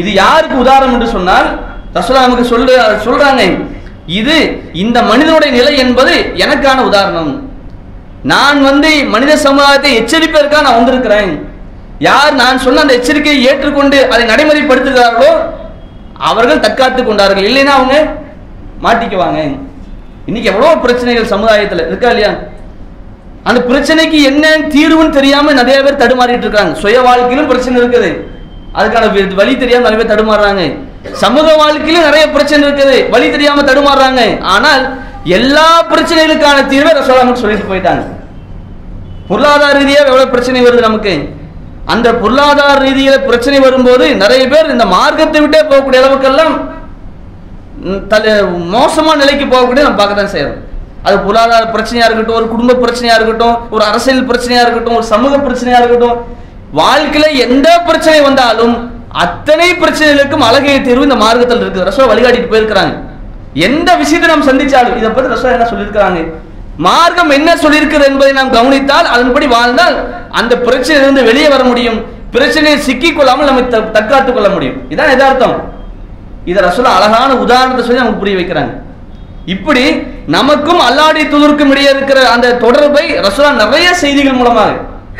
இது 0.00 0.10
யாருக்கு 0.22 0.56
உதாரணம் 0.64 0.94
என்று 0.96 1.08
சொன்னால் 1.16 1.48
ரசூலா 1.94 2.20
நமக்கு 2.20 2.58
சொல்ற 2.58 2.70
சொல்றாங்க. 3.04 3.64
இது 4.06 4.62
இந்த 4.72 5.02
மனிதனுடைய 5.02 5.54
நிலை 5.54 5.78
என்பது 5.78 6.14
எனக்கான 6.34 6.78
உதாரணம். 6.78 7.50
நான் 8.22 8.62
வந்து 8.62 9.04
மனித 9.04 9.36
சமுதாயத்தை 9.36 10.02
எச்சரிப்பதற்காக 10.02 10.62
நான் 10.62 10.74
வந்திருக்கிறேன். 10.74 11.48
யார் 11.98 12.34
நான் 12.34 12.58
சொன்ன 12.58 12.80
அந்த 12.80 12.96
எச்சரிக்கையை 12.96 13.40
ஏற்றுக்கொண்டு 13.40 14.10
அதை 14.10 14.26
நடைமுறைப்படுத்துகிறார்களோ 14.26 15.50
அவர்கள் 16.18 16.60
தற்காத்துக் 16.60 17.06
கொண்டார்கள். 17.06 17.44
இல்லைன்னா 17.44 17.64
அவங்க 17.64 18.14
மாட்டிக்குவாங்க. 18.82 19.58
இன்னைக்கு 20.26 20.50
எவ்வளவு 20.52 20.80
பிரச்சனைகள் 20.80 21.24
சமுதாயத்தில் 21.24 21.86
இருக்கா 21.86 22.08
இல்லையா? 22.08 22.34
அந்த 23.42 23.60
பிரச்சனைக்கு 23.60 24.22
என்ன 24.22 24.48
தீர்வுன்னு 24.48 25.10
தெரியாம 25.10 25.52
நிறைய 25.52 25.82
பேர் 25.82 25.96
தடுமாறிட்டு 25.96 26.38
இருக்காங்க. 26.38 26.78
சுய 26.78 27.00
வாழ்க்கையிலும் 27.00 27.46
பிரச்சனை 27.46 27.82
இருக்குது. 27.82 28.20
அதுக்கான 28.74 29.34
வழி 29.34 29.56
தெரியாம 29.56 29.90
நிறைய 29.90 30.04
பேர் 30.04 30.26
தடுமாறுறாங்க. 30.26 30.90
சமூக 31.22 31.46
வாழ்க்கையிலும் 31.60 32.06
நிறைய 32.08 32.24
பிரச்சனை 32.34 32.62
இருக்குது. 32.66 32.96
வழி 33.12 33.26
தெரியாம 33.34 33.62
தடுமாறுறாங்க. 33.68 34.22
ஆனால் 34.54 34.82
எல்லா 35.36 35.68
பிரச்சனைகளுக்கான 35.92 36.58
தீர்வை 36.72 36.92
ரசோலாமன் 36.98 37.40
சொல்லிட்டு 37.42 37.70
போயிட்டாங்க. 37.70 38.04
பொருளாதார 39.28 39.72
ரீதியாக 39.80 40.10
எவ்வளவு 40.10 40.32
பிரச்சனை 40.34 40.60
வருது 40.66 40.88
நமக்கு? 40.88 41.14
அந்த 41.92 42.08
பொருளாதார 42.22 42.74
ரீதியில 42.86 43.16
பிரச்சனை 43.28 43.58
வரும்போது 43.66 44.06
நிறைய 44.22 44.42
பேர் 44.52 44.72
இந்த 44.74 44.84
மார்க்கத்தை 44.96 45.40
விட்டே 45.44 45.60
போகக்கூடிய 45.70 46.02
அளவுக்கெல்லாம் 46.02 46.54
மோசமான 48.74 49.16
நிலைக்கு 49.22 49.46
போகக்கூடிய 49.52 49.84
நம்ம 49.86 50.00
பார்க்க 50.00 50.20
தான் 50.20 50.34
செய்யறோம். 50.34 50.60
அது 51.06 51.16
பொருளாதார 51.24 51.64
பிரச்சனையா 51.74 52.06
இருக்கட்டும் 52.08 52.38
ஒரு 52.40 52.46
குடும்ப 52.52 52.76
பிரச்சனையா 52.82 53.14
இருக்கட்டும் 53.18 53.56
ஒரு 53.74 53.82
அரசியல் 53.90 54.28
பிரச்சனையா 54.28 54.60
இருக்கட்டும் 54.64 54.98
ஒரு 54.98 55.06
சமூக 55.12 55.40
பிரச்சனையா 55.46 55.78
இருக்கட்டும் 55.80 56.18
வாழ்க்கையில 56.80 57.30
எந்த 57.46 57.68
பிரச்சனை 57.88 58.20
வந்தாலும் 58.28 58.76
அத்தனை 59.12 59.72
பிரச்சனைகளுக்கும் 59.72 60.38
அழகிய 60.38 60.80
தீர்வு 60.80 61.02
இந்த 61.02 61.14
மார்க்கத்தில் 61.14 61.60
இருக்குது. 61.60 61.84
ரசோ 61.84 62.04
வழிகாட்டிட்டு 62.04 62.52
போயிருக்கிறாங்க. 62.52 62.98
எந்த 63.54 63.94
விஷயத்தை 63.94 64.36
நாம் 64.36 64.48
சந்திச்சாலும் 64.48 64.96
இதை 64.96 65.10
பத்தி 65.10 65.30
ரசோ 65.30 65.52
என்ன 65.52 65.64
சொல்லியிருக்கிறாங்க? 65.64 66.32
மார்க்கம் 66.76 67.30
என்ன 67.30 67.54
சொல்லியிருக்கிறது 67.54 68.04
என்பதை 68.04 68.32
நாம் 68.32 68.50
கவனித்தால் 68.50 69.04
அதன்படி 69.04 69.46
வாழ்ந்தால் 69.46 70.14
அந்த 70.30 70.56
பிரச்சனையிலிருந்து 70.56 71.24
வெளியே 71.24 71.48
வர 71.48 71.64
முடியும். 71.64 72.04
பிரச்சனையை 72.30 72.80
சிக்கிக் 72.80 73.16
கொள்ளாமல் 73.16 73.44
நம்ம 73.44 73.62
த- 73.62 73.80
தற்காத்துக் 73.80 74.34
கொள்ள 74.34 74.48
முடியும். 74.48 74.76
இதான் 74.90 75.10
எதார்த்தம் 75.10 75.62
இதை 76.44 76.64
ரசூலா 76.64 76.94
அழகான 76.94 77.36
உதாரணத்தை 77.36 77.84
சொல்லி 77.84 78.00
நமக்கு 78.00 78.18
புரிய 78.18 78.36
வைக்கிறாங்க. 78.36 78.80
இப்படி 79.44 79.90
நமக்கும் 80.26 80.80
அல்லாடி 80.80 81.28
தூதருக்கும் 81.28 81.70
இடையே 81.70 81.90
இருக்கிற 81.90 82.30
அந்த 82.30 82.54
தொடர்பை 82.54 83.18
ரசூலா 83.18 83.52
நிறைய 83.52 83.94
செய்திகள் 83.94 84.32
மூலமாக 84.32 84.70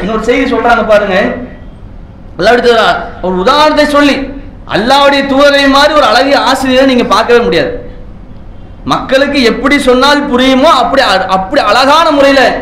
இன்னொரு 0.00 0.22
செய்தி 0.22 0.52
சொல்றாங்க 0.52 0.86
பாருங்க. 0.86 1.22
அல்லாவுடைய 2.38 2.94
ஒரு 3.22 3.38
உதாரணத்தை 3.38 3.84
சொல்லி 3.84 4.14
அல்லாவுடைய 4.74 5.26
தூதரை 5.28 5.68
மாதிரி 5.68 5.92
ஒரு 5.94 6.04
அழகிய 6.04 6.40
ஆசிரியரை 6.40 6.86
நீங்க 6.86 7.04
பார்க்கவே 7.04 7.40
முடியாது. 7.40 7.90
மக்களுக்கு 8.84 9.42
எப்படி 9.42 9.78
சொன்னால் 9.78 10.34
புரியுமோ 10.34 10.62
அப்படி 10.62 11.02
அ- 11.02 11.26
அப்படி 11.26 11.62
அழகான 11.62 12.10
முறையில 12.10 12.56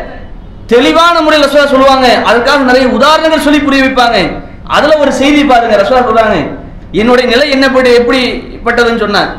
தெளிவான 0.67 1.21
முறையில் 1.21 1.49
ரசோலா 1.49 1.65
சொல்லுவாங்க. 1.65 2.21
அதுக்காக 2.25 2.57
நிறைய 2.57 2.87
உதாரணங்கள் 2.87 3.39
சொல்லி 3.39 3.59
புரிய 3.59 3.83
வைப்பாங்க. 3.83 4.41
அதுல 4.67 4.97
ஒரு 4.97 5.11
செய்தி 5.11 5.45
பாருங்க 5.45 5.77
ரசோலா 5.77 6.03
சொல்றாங்க. 6.03 6.49
என்னுடைய 6.91 7.29
நிலை 7.29 7.49
என்னப்படி 7.49 7.97
எப்படிப்பட்டதுன்னு 7.97 8.99
சொன்னார் 8.99 9.35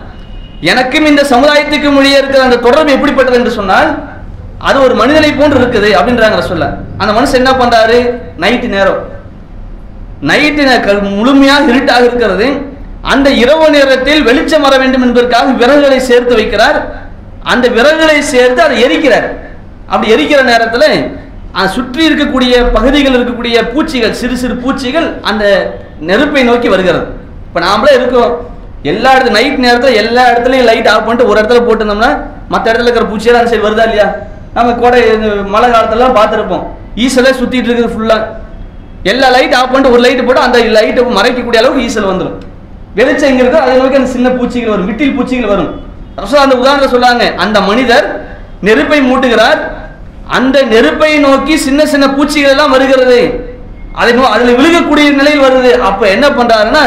எனக்கும் 0.60 1.06
இந்த 1.06 1.22
சமுதாயத்துக்கும் 1.22 1.98
இடையே 1.98 2.18
இருக்கிற 2.18 2.42
அந்த 2.42 2.56
தொடர்பு 2.56 2.92
எப்படிப்பட்டது 2.92 3.38
என்று 3.38 3.50
சொன்னால் 3.50 4.10
அது 4.58 4.82
ஒரு 4.82 4.94
மனிதனை 4.94 5.32
போன்று 5.32 5.58
இருக்குது 5.58 5.98
அப்படின்றாங்க 6.00 6.42
ரசூலா. 6.42 6.74
அந்த 6.98 7.20
மனுஷன் 7.20 7.34
என்ன 7.34 7.50
பண்றாரு? 7.50 8.18
நைட்டு 8.40 8.68
நேரம். 8.68 9.11
நைட்டு 10.30 10.62
முழுமையாக 11.18 11.64
இருட்டாக 11.72 12.04
இருக்கிறது. 12.08 12.48
அந்த 13.12 13.28
இரவு 13.42 13.66
நேரத்தில் 13.76 14.22
வெளிச்சம் 14.28 14.64
வர 14.66 14.74
வேண்டும் 14.82 15.04
என்பதற்காக 15.06 15.54
விறகுகளை 15.62 15.98
சேர்த்து 16.10 16.34
வைக்கிறார். 16.40 16.78
அந்த 17.52 17.66
விறகுகளை 17.76 18.18
சேர்த்து 18.32 18.60
அதை 18.66 18.76
எரிக்கிறார். 18.86 19.28
அப்படி 19.92 20.12
எரிக்கிற 20.14 20.42
நேரத்தில் 20.52 20.88
சுற்றி 21.76 22.02
இருக்கக்கூடிய 22.08 22.52
பகுதிகள் 22.76 23.16
இருக்கக்கூடிய 23.16 23.56
பூச்சிகள் 23.72 24.14
சிறு 24.20 24.36
சிறு 24.42 24.54
பூச்சிகள் 24.64 25.08
அந்த 25.30 25.44
நெருப்பை 26.10 26.42
நோக்கி 26.50 26.68
வருகிறது. 26.74 27.06
இப்போ 27.46 27.60
நாமளே 27.66 27.92
இருக்கோம். 27.98 28.32
எல்லா 28.90 29.10
இடத்துல 29.16 29.34
நைட் 29.38 29.58
நேரத்தில் 29.64 29.98
எல்லா 30.02 30.22
இடத்துலையும் 30.30 30.68
லைட் 30.70 30.88
ஆஃப் 30.92 31.04
பண்ணிட்டு 31.06 31.28
ஒரு 31.30 31.40
இடத்துல 31.40 31.60
போட்டிருந்தோம்னா 31.66 32.10
மற்ற 32.52 32.66
இடத்துல 32.72 32.88
இருக்கிற 32.88 33.04
பூச்சியெல்லாம் 33.10 33.50
சரி 33.50 33.62
வருதா 33.66 33.84
இல்லையா? 33.88 34.06
நம்ம 34.54 34.72
கோடை 34.82 35.02
மழை 35.54 35.68
காலத்துலலாம் 35.74 36.16
பார்த்துருப்போம். 36.20 36.64
ஈசலே 37.04 37.32
சுற்றிட்டு 37.40 37.68
இருக்குது 37.68 37.92
ஃபுல்லாக 37.94 38.22
எல்லா 39.10 39.28
லைட் 39.36 39.54
ஆஃப் 39.58 39.70
பண்ணிட்டு 39.72 39.94
ஒரு 39.94 40.02
லைட் 40.06 40.24
போட்டு 40.26 40.46
அந்த 40.46 40.58
லைட்டை 40.76 41.02
மறைக்கக்கூடிய 41.18 41.60
அளவுக்கு 41.62 41.86
ஈசல் 41.88 42.10
வந்துடும் 42.10 42.38
வெளிச்சம் 42.98 43.30
எங்க 43.32 43.42
இருக்கோ 43.42 43.60
அதை 43.64 43.74
நோக்கி 43.80 43.98
அந்த 44.00 44.10
சின்ன 44.16 44.28
பூச்சிகள் 44.38 44.72
வரும் 44.72 44.88
விட்டில் 44.88 45.14
பூச்சிகள் 45.16 45.52
வரும். 45.52 45.70
அந்த 46.44 46.54
உதாரணத்தை 46.62 46.88
சொல்லாங்க 46.94 47.24
அந்த 47.44 47.58
மனிதர் 47.68 48.06
நெருப்பை 48.68 48.98
மூட்டுகிறார். 49.10 49.60
அந்த 50.38 50.56
நெருப்பை 50.72 51.12
நோக்கி 51.24 51.54
சின்ன 51.66 51.86
சின்ன 51.92 52.06
பூச்சிகள் 52.16 52.52
எல்லாம் 52.54 52.74
வருகிறது. 52.74 53.18
அதை 54.00 54.12
அதில் 54.34 54.58
விழுகக்கூடிய 54.58 55.06
நிலையில் 55.20 55.44
வருது. 55.46 55.72
அப்ப 55.88 56.02
என்ன 56.16 56.26
பண்றாருன்னா 56.38 56.84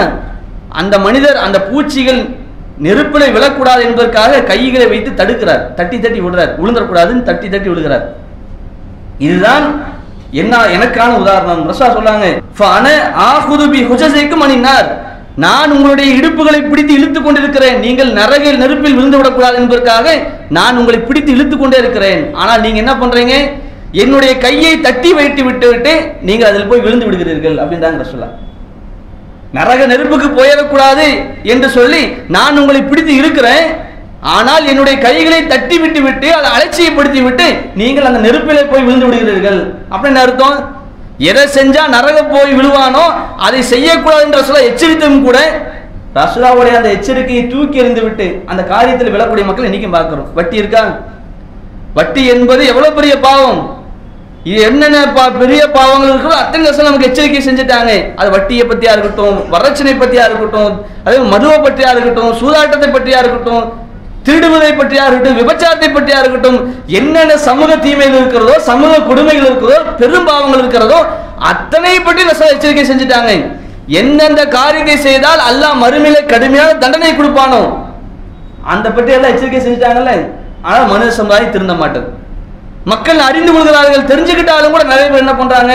அந்த 0.82 0.96
மனிதர் 1.08 1.38
அந்த 1.46 1.58
பூச்சிகள் 1.72 2.22
நெருப்பிலை 2.86 3.28
விழக்கூடாது 3.36 3.82
என்பதற்காக 3.88 4.40
கைகளை 4.52 4.88
வைத்து 4.94 5.12
தடுக்கிறார். 5.20 5.62
தட்டி 5.78 5.98
தட்டி 6.06 6.20
விடுறார். 6.22 6.54
விழுந்துடக்கூடாதுன்னு 6.62 7.28
தட்டி 7.30 7.50
தட்டி 7.50 7.70
விழுகிறார். 7.74 8.06
இதுதான் 9.28 9.66
என்ன 10.32 10.58
எனக்கான 10.76 11.18
உதாரணம்? 11.24 11.62
ரசா 11.70 11.88
சொல்லாங்க 11.96 12.28
ஃபன 12.60 12.86
ஆகுது 13.30 13.66
பி 13.74 13.82
ஹுஜஸைக்கும் 13.90 14.46
அணினார் 14.46 14.88
நான் 15.44 15.72
உங்களுடைய 15.72 16.10
இடுப்புகளை 16.20 16.60
பிடித்து 16.70 16.94
இழுத்துக் 16.98 17.26
கொண்டிருக்கிறேன். 17.26 17.80
நீங்கள் 17.80 18.12
நரகில் 18.14 18.62
நெருப்பில் 18.62 18.98
விழுந்து 18.98 19.18
விடக்கூடாது 19.18 19.56
என்பதற்காக 19.56 20.14
நான் 20.50 20.78
உங்களை 20.78 21.00
பிடித்து 21.00 21.32
இழுத்துக் 21.36 21.62
கொண்டே 21.62 21.78
இருக்கிறேன். 21.78 22.22
ஆனால் 22.34 22.62
நீங்க 22.62 22.78
என்ன 22.78 22.94
பண்றீங்க? 22.94 23.36
என்னுடைய 23.92 24.38
கையை 24.38 24.82
தட்டி 24.82 25.14
வைத்து 25.14 25.44
விட்டு 25.44 25.68
விட்டு 25.72 25.94
நீங்கள் 26.22 26.50
அதில் 26.50 26.68
போய் 26.68 26.80
விழுந்து 26.80 27.06
விடுகிறீர்கள் 27.06 27.58
அப்படின்றாங்க 27.58 28.06
சொல்லலாம் 28.12 28.36
நரக 29.54 29.86
நெருப்புக்கு 29.86 30.30
போயிடக்கூடாது 30.30 31.06
என்று 31.44 31.70
சொல்லி 31.70 32.02
நான் 32.28 32.60
உங்களை 32.62 32.82
பிடித்து 32.82 33.16
இருக்கிறேன் 33.16 33.66
ஆனால் 34.22 34.68
என்னுடைய 34.68 34.98
கைகளை 34.98 35.48
தட்டி 35.48 35.80
விட்டு 35.80 36.02
விட்டு 36.02 36.36
அதை 36.36 36.52
அலட்சியப்படுத்தி 36.52 37.24
விட்டு 37.24 37.56
நீங்கள் 37.76 38.04
அந்த 38.04 38.20
நெருப்பிலே 38.20 38.64
போய் 38.64 38.84
விழுந்து 38.84 39.06
விடுகிறீர்கள். 39.06 39.74
அப்படின்னு 39.92 40.16
அர்த்தம்? 40.16 40.74
எதை 41.18 41.48
செஞ்சா 41.48 41.88
நரக 41.88 42.24
போய் 42.24 42.54
விழுவானோ 42.54 43.14
அதை 43.38 43.62
செய்யக்கூடாது 43.62 44.24
என்ற 44.24 44.44
சொல்ல 44.44 44.70
எச்சரித்தும் 44.70 45.24
கூட 45.24 45.62
ரசுலாவுடைய 46.16 46.76
அந்த 46.76 46.90
எச்சரிக்கையை 46.90 47.48
தூக்கி 47.48 47.78
எறிந்து 47.78 48.02
விட்டு 48.02 48.44
அந்த 48.46 48.64
காரியத்தில் 48.64 49.14
விழக்கூடிய 49.16 49.46
மக்கள் 49.46 49.70
இன்னைக்கும் 49.70 49.92
பார்க்கிறோம். 49.92 50.28
வட்டி 50.34 50.58
இருக்கா? 50.58 50.98
வட்டி 51.94 52.26
என்பது 52.26 52.66
எவ்வளவு 52.66 52.96
பெரிய 52.96 53.20
பாவம்? 53.20 53.84
இது 54.44 54.62
என்னென்ன 54.62 55.06
பா- 55.06 55.38
பெரிய 55.38 55.72
பாவங்கள் 55.72 56.10
இருக்கோ 56.10 56.28
அத்தனை 56.28 56.66
வருஷம் 56.66 56.86
நமக்கு 56.86 57.08
எச்சரிக்கை 57.08 57.48
செஞ்சுட்டாங்க. 57.48 58.14
அது 58.16 58.30
வட்டியை 58.30 58.68
பற்றியா 58.68 58.92
இருக்கட்டும் 58.92 59.52
வரட்சணை 59.52 59.98
பற்றியா 59.98 60.26
இருக்கட்டும் 60.26 60.86
அதே 61.04 61.18
மதுவை 61.18 61.58
பற்றியா 61.58 61.90
இருக்கட்டும் 61.92 62.34
சூதாட்டத்தை 62.34 62.90
பற்றியா 62.92 63.18
இருக்கட்டும் 63.18 63.84
திருடுவதை 64.28 64.72
பற்றியா 64.78 65.04
இருக்கட்டும் 65.08 65.40
விபச்சாரத்தை 65.42 65.90
பற்றியா 65.96 66.20
இருக்கட்டும் 66.22 66.60
என்னென்ன 67.00 67.34
சமூக 67.48 67.72
தீமைகள் 67.86 68.20
இருக்கிறதோ 68.22 68.56
சமூக 68.70 68.94
கொடுமைகள் 69.10 69.48
இருக்கிறதோ 69.50 69.80
பெரும் 70.02 70.28
பாவங்கள் 70.30 70.62
இருக்கிறதோ 70.64 71.00
அத்தனை 71.52 71.96
பற்றி 72.08 72.24
எச்சரிக்கை 72.54 72.86
செஞ்சுட்டாங்க. 72.92 73.32
எந்தெந்த 74.02 74.42
காரியத்தை 74.58 74.96
செய்தால் 75.08 75.42
அல்லாஹ் 75.50 75.82
மறுமையில 75.84 76.20
கடுமையான 76.32 76.70
தண்டனை 76.84 77.12
கொடுப்பானோ 77.18 77.62
அந்த 78.74 78.88
பற்றி 78.96 79.12
எல்லாம் 79.18 79.34
எச்சரிக்கை 79.34 79.60
செஞ்சுட்டாங்கல்ல. 79.66 80.14
ஆனால் 80.68 80.90
மனித 80.92 81.12
சமுதாயம் 81.20 81.54
திருந்த 81.56 81.74
மாட்டது. 81.82 82.08
மக்கள் 82.92 83.20
அறிந்து 83.28 83.52
கொள்கிறார்கள் 83.56 84.10
தெரிஞ்சுக்கிட்டாலும் 84.12 84.74
கூட 84.76 84.84
நிறைய 84.94 85.08
பேர் 85.12 85.24
என்ன 85.26 85.36
பண்றாங்க? 85.42 85.74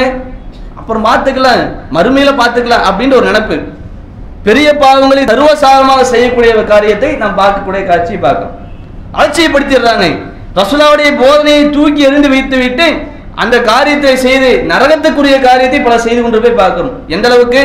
அப்புறம் 0.80 1.06
பார்த்துக்கலாம் 1.08 1.62
மறுமையில 1.96 2.32
பார்த்துக்கலாம் 2.40 2.86
அப்படின்ற 2.88 3.14
ஒரு 3.20 3.28
நினைப்பு. 3.30 3.56
பெரிய 4.46 4.68
பாவங்களை 4.82 5.22
சர்வசாரமாக 5.30 6.02
செய்யக்கூடிய 6.12 6.52
காரியத்தை 6.72 7.10
நாம் 7.22 7.38
பார்க்கக்கூடிய 7.40 7.82
காட்சியை 7.90 8.20
பார்க்கும் 8.26 8.54
அலட்சியப்படுத்திடுறாங்க. 9.18 10.06
ரசுலாவுடைய 10.58 11.10
போதனையை 11.22 11.62
தூக்கி 11.76 12.02
எறிந்து 12.08 12.28
வைத்து 12.34 12.56
விட்டு 12.62 12.86
அந்த 13.42 13.56
காரியத்தை 13.70 14.14
செய்து 14.24 14.50
நரகத்துக்குரிய 14.70 15.36
காரியத்தை 15.46 15.78
பல 15.86 15.94
செய்து 16.06 16.20
கொண்டு 16.22 16.40
போய் 16.44 16.60
பார்க்கணும். 16.62 16.96
எந்த 17.14 17.26
அளவுக்கு? 17.30 17.62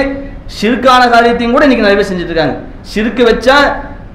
சிறுக்கான 0.60 1.01
காரியத்தையும் 1.13 1.55
கூட 1.55 1.63
இன்னைக்கு 1.65 1.86
நிறைய 1.86 1.98
பேர் 2.00 2.10
செஞ்சுட்டு 2.12 2.34
இருக்காங்க 2.34 2.55
சிறுக்கு 2.91 3.24
வச்சா 3.29 3.58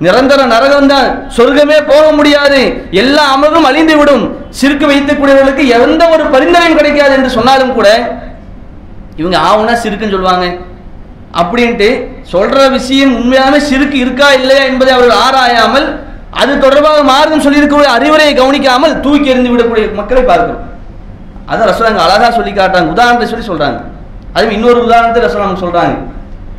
நிரந்தர 0.05 0.41
நரகம் 0.53 0.91
தான். 0.93 1.09
சொர்க்கமே 1.37 1.79
போக 1.91 2.05
முடியாது. 2.19 2.61
எல்லா 3.03 3.25
அமலும் 3.35 3.67
அழிந்து 3.71 3.95
விடும். 4.01 4.25
சிறுக்கு 4.59 4.87
வைத்துக்கூடியவர்களுக்கு 4.93 5.65
எந்த 5.79 6.03
ஒரு 6.15 6.25
பரிந்துரையும் 6.35 6.79
கிடைக்காது 6.81 7.13
என்று 7.19 7.31
சொன்னாலும் 7.39 7.77
கூட 7.79 7.89
இவங்க 9.21 9.37
ஆவுனா 9.49 9.75
சிறுக்குன்னு 9.83 10.17
சொல்லுவாங்க. 10.17 10.47
அப்படின்ட்டு 11.41 11.89
சொல்ற 12.33 12.71
விஷயம் 12.71 13.17
உண்மையான 13.17 13.61
சிறுக்கு 13.61 13.99
இருக்கா 13.99 14.33
இல்லையா 14.33 14.63
என்பதை 14.63 14.95
அவர்கள் 14.95 15.17
ஆராயாமல் 15.17 15.99
அது 16.31 16.59
தொடர்பாக 16.59 17.03
மார்க்கம் 17.03 17.43
சொல்லியிருக்கக்கூடிய 17.43 17.85
அறிவுரையை 17.85 18.35
கவனிக்காமல் 18.35 19.01
தூக்கி 19.01 19.29
எறிந்து 19.29 19.51
விடக்கூடிய 19.51 19.95
மக்களை 19.95 20.23
பார்க்கிறோம். 20.23 20.69
அதான் 21.49 21.75
ரசோலாங்க 21.75 21.97
அழகா 21.97 22.31
சொல்லி 22.31 22.51
காட்டுறாங்க. 22.51 22.87
உதாரணத்தை 22.87 23.29
சொல்லி 23.29 23.47
சொல்றாங்க. 23.47 23.81
அதுவும் 24.33 24.55
இன்னொரு 24.55 24.85
உதாரணத்தை 24.85 25.23
ரசோலாங்க 25.23 25.57
சொல்றாங்க. 25.65 25.99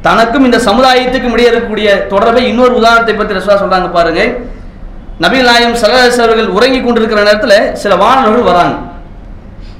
தனக்கும் 0.01 0.45
இந்த 0.45 0.57
சமுதாயத்துக்கும் 0.57 1.31
இடையே 1.31 1.49
இருக்கக்கூடிய 1.49 2.07
தொடர்பை 2.07 2.47
இன்னொரு 2.47 2.75
உதாரணத்தை 2.75 3.15
பற்றி 3.15 3.35
ரசோலா 3.35 3.57
சொல்றாங்க 3.57 3.91
பாருங்க. 3.91 4.25
நபிகள் 5.21 5.43
நாயம் 5.43 5.73
சலஹஸ் 5.73 6.21
அவர்கள் 6.21 6.47
உறங்கி 6.47 6.81
கொண்டிருக்கிற 6.81 7.23
நேரத்தில் 7.23 7.75
சில 7.75 7.95
வானவர்கள் 7.95 8.53
வராங்க. 8.53 8.75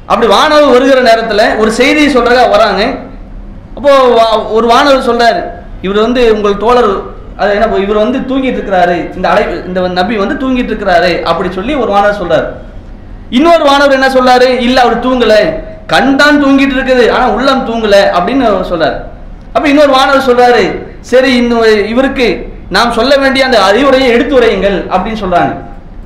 அப்படி 0.05 0.27
வானவர் 0.27 0.71
வருகிற 0.71 1.01
நேரத்தில் 1.01 1.55
ஒரு 1.57 1.71
செய்தியை 1.71 2.15
சொல்றதா 2.15 2.49
வராங்க. 2.49 2.85
அப்போ 3.75 4.07
வா- 4.07 4.51
ஒரு 4.51 4.67
வானவர் 4.67 5.15
சொல்றாரு. 5.15 5.60
இவர் 5.85 6.05
வந்து 6.05 6.21
உங்கள் 6.35 6.61
தோழர் 6.63 6.91
அது 7.41 7.51
என்ன 7.55 7.77
இவர் 7.85 8.03
வந்து 8.03 8.19
தூங்கிட்டு 8.29 8.59
இருக்கிறாரு. 8.59 8.95
இந்த 9.17 9.27
அலை 9.31 9.43
இந்த 9.69 9.81
நபி 9.99 10.15
வந்து 10.23 10.35
தூங்கிட்டு 10.41 10.71
இருக்கிறாரு 10.71 11.11
அப்படி 11.31 11.49
சொல்லி 11.57 11.73
ஒரு 11.83 11.91
வானவர் 11.95 12.19
சொல்றாரு. 12.21 12.47
இன்னொரு 13.37 13.63
வானவர் 13.69 13.97
என்ன 13.97 14.09
சொல்றாரு? 14.17 14.47
இல்ல 14.67 14.77
அவர் 14.85 15.03
தூங்கல. 15.05 15.35
கண் 15.93 16.11
தான் 16.21 16.37
தூங்கிட்டு 16.43 16.75
இருக்குது 16.77 17.05
ஆனா 17.15 17.25
உள்ளம் 17.37 17.65
தூங்கல 17.69 17.95
அப்படின்னு 18.17 18.45
அவர் 18.51 18.69
சொல்றாரு. 18.71 18.97
அப்ப 19.55 19.65
இன்னொரு 19.71 19.91
வானவர் 19.97 20.27
சொல்றாரு 20.29 20.63
சரி 21.11 21.31
இன்னும் 21.41 21.63
இவருக்கு 21.93 22.27
நாம் 22.75 22.95
சொல்ல 22.97 23.13
வேண்டிய 23.21 23.45
அந்த 23.47 23.57
அறிவுரையை 23.69 24.09
எடுத்துரையுங்கள் 24.15 24.77
அப்படின்னு 24.93 25.21
சொல்றாங்க. 25.23 25.53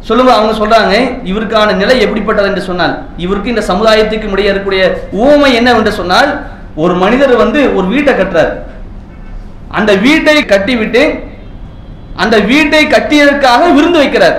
சொல்லுங்க 0.08 0.32
அவங்க 0.38 0.54
சொல்றாங்க 0.62 0.94
இவருக்கான 1.32 1.76
நிலை 1.82 1.96
எப்படிப்பட்டது 2.06 2.50
என்று 2.52 2.64
சொன்னால் 2.70 2.94
இவருக்கு 3.26 3.54
இந்த 3.54 3.64
சமுதாயத்துக்கு 3.72 4.34
இடையே 4.34 4.50
இருக்கக்கூடிய 4.52 4.84
ஊமை 5.26 5.50
என்ன 5.60 5.70
என்று 5.80 5.94
சொன்னால் 6.00 6.32
ஒரு 6.84 6.94
மனிதர் 7.04 7.34
வந்து 7.44 7.60
ஒரு 7.78 7.86
வீட்டை 7.94 8.14
கட்டுறார். 8.14 8.52
அந்த 9.78 9.92
வீட்டை 10.06 10.36
கட்டிவிட்டு 10.54 11.04
அந்த 12.24 12.36
வீட்டை 12.52 12.82
கட்டியதற்காக 12.96 13.62
விருந்து 13.78 14.00
வைக்கிறார். 14.02 14.38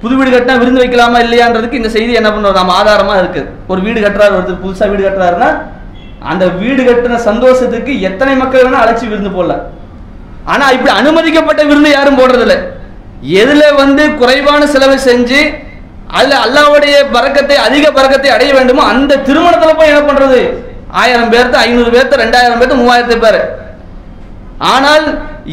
புது 0.00 0.14
வீடு 0.16 0.30
கட்டினா 0.32 0.56
விருந்து 0.62 0.82
வைக்கலாமா 0.82 1.18
இல்லையான்றதுக்கு 1.26 1.78
இந்த 1.80 1.90
செய்தி 1.94 2.18
என்ன 2.20 2.30
பண்ணுவோம் 2.32 2.58
நம்ம 2.60 2.74
ஆதாரமா 2.80 3.14
இருக்கு. 3.22 3.42
ஒரு 3.72 3.80
வீடு 3.86 3.98
கட்டுறாரு 4.04 4.36
ஒருத்தர் 4.38 4.62
புதுசா 4.64 4.86
வீடு 4.92 5.02
கட்டுறாருன்னா 5.06 5.50
அந்த 6.32 6.44
வீடு 6.60 6.82
கட்டின 6.88 7.20
சந்தோஷத்துக்கு 7.28 7.92
எத்தனை 8.08 8.34
மக்கள் 8.42 8.64
வேணா 8.66 8.82
அழைச்சி 8.84 9.06
விருந்து 9.12 9.32
போடலாம். 9.36 9.62
ஆனா 10.52 10.64
இப்படி 10.76 10.92
அனுமதிக்கப்பட்ட 11.00 11.62
விருந்து 11.70 11.90
யாரும் 11.96 12.18
போடுறதில்ல. 12.20 12.56
எதுல 13.42 13.62
வந்து 13.82 14.02
குறைவான 14.20 14.62
செலவு 14.74 14.96
செஞ்சு 15.08 15.40
அதுல 16.16 16.34
அல்லாவுடைய 16.44 16.96
பறக்கத்தை 17.14 17.56
அதிக 17.66 17.84
பறக்கத்தை 17.98 18.30
அடைய 18.34 18.50
வேண்டுமோ 18.56 18.82
அந்த 18.92 19.22
திருமணத்துல 19.28 19.72
போய் 19.78 19.92
என்ன 19.92 20.02
பண்றது? 20.08 20.40
ஆயிரம் 21.02 21.32
பேர்த்து 21.32 21.56
ஐநூறு 21.66 21.90
பேர்த்து 21.94 22.20
ரெண்டாயிரம் 22.24 22.60
பேர்த்து 22.60 22.82
மூவாயிரத்து 22.82 23.16
பேர். 23.24 23.40
ஆனால் 24.74 25.06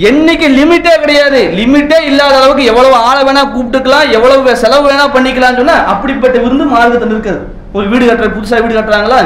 என்னைக்கு 0.10 0.48
லிமிட்டே 0.58 0.94
கிடையாது. 1.04 1.40
லிமிட்டே 1.60 1.98
இல்லாத 2.10 2.36
அளவுக்கு 2.42 2.70
எவ்வளவு 2.72 2.96
ஆளை 3.08 3.22
வேணா 3.28 3.42
கூப்பிட்டுக்கலாம் 3.56 4.12
எவ்வளவு 4.18 4.56
செலவு 4.62 4.86
வேணா 4.90 5.08
பண்ணிக்கலாம்னு 5.16 5.62
சொன்னா 5.62 5.78
அப்படிப்பட்ட 5.94 6.36
விருந்து 6.44 6.66
மார்க்கத்தில் 6.76 7.16
இருக்குது 7.16 7.42
ஒரு 7.78 7.86
வீடு 7.92 8.06
கட்டுற 8.10 8.30
புதுசா 8.36 8.62
வீடு 8.64 8.78
கட்டுறாங்களா 8.78 9.20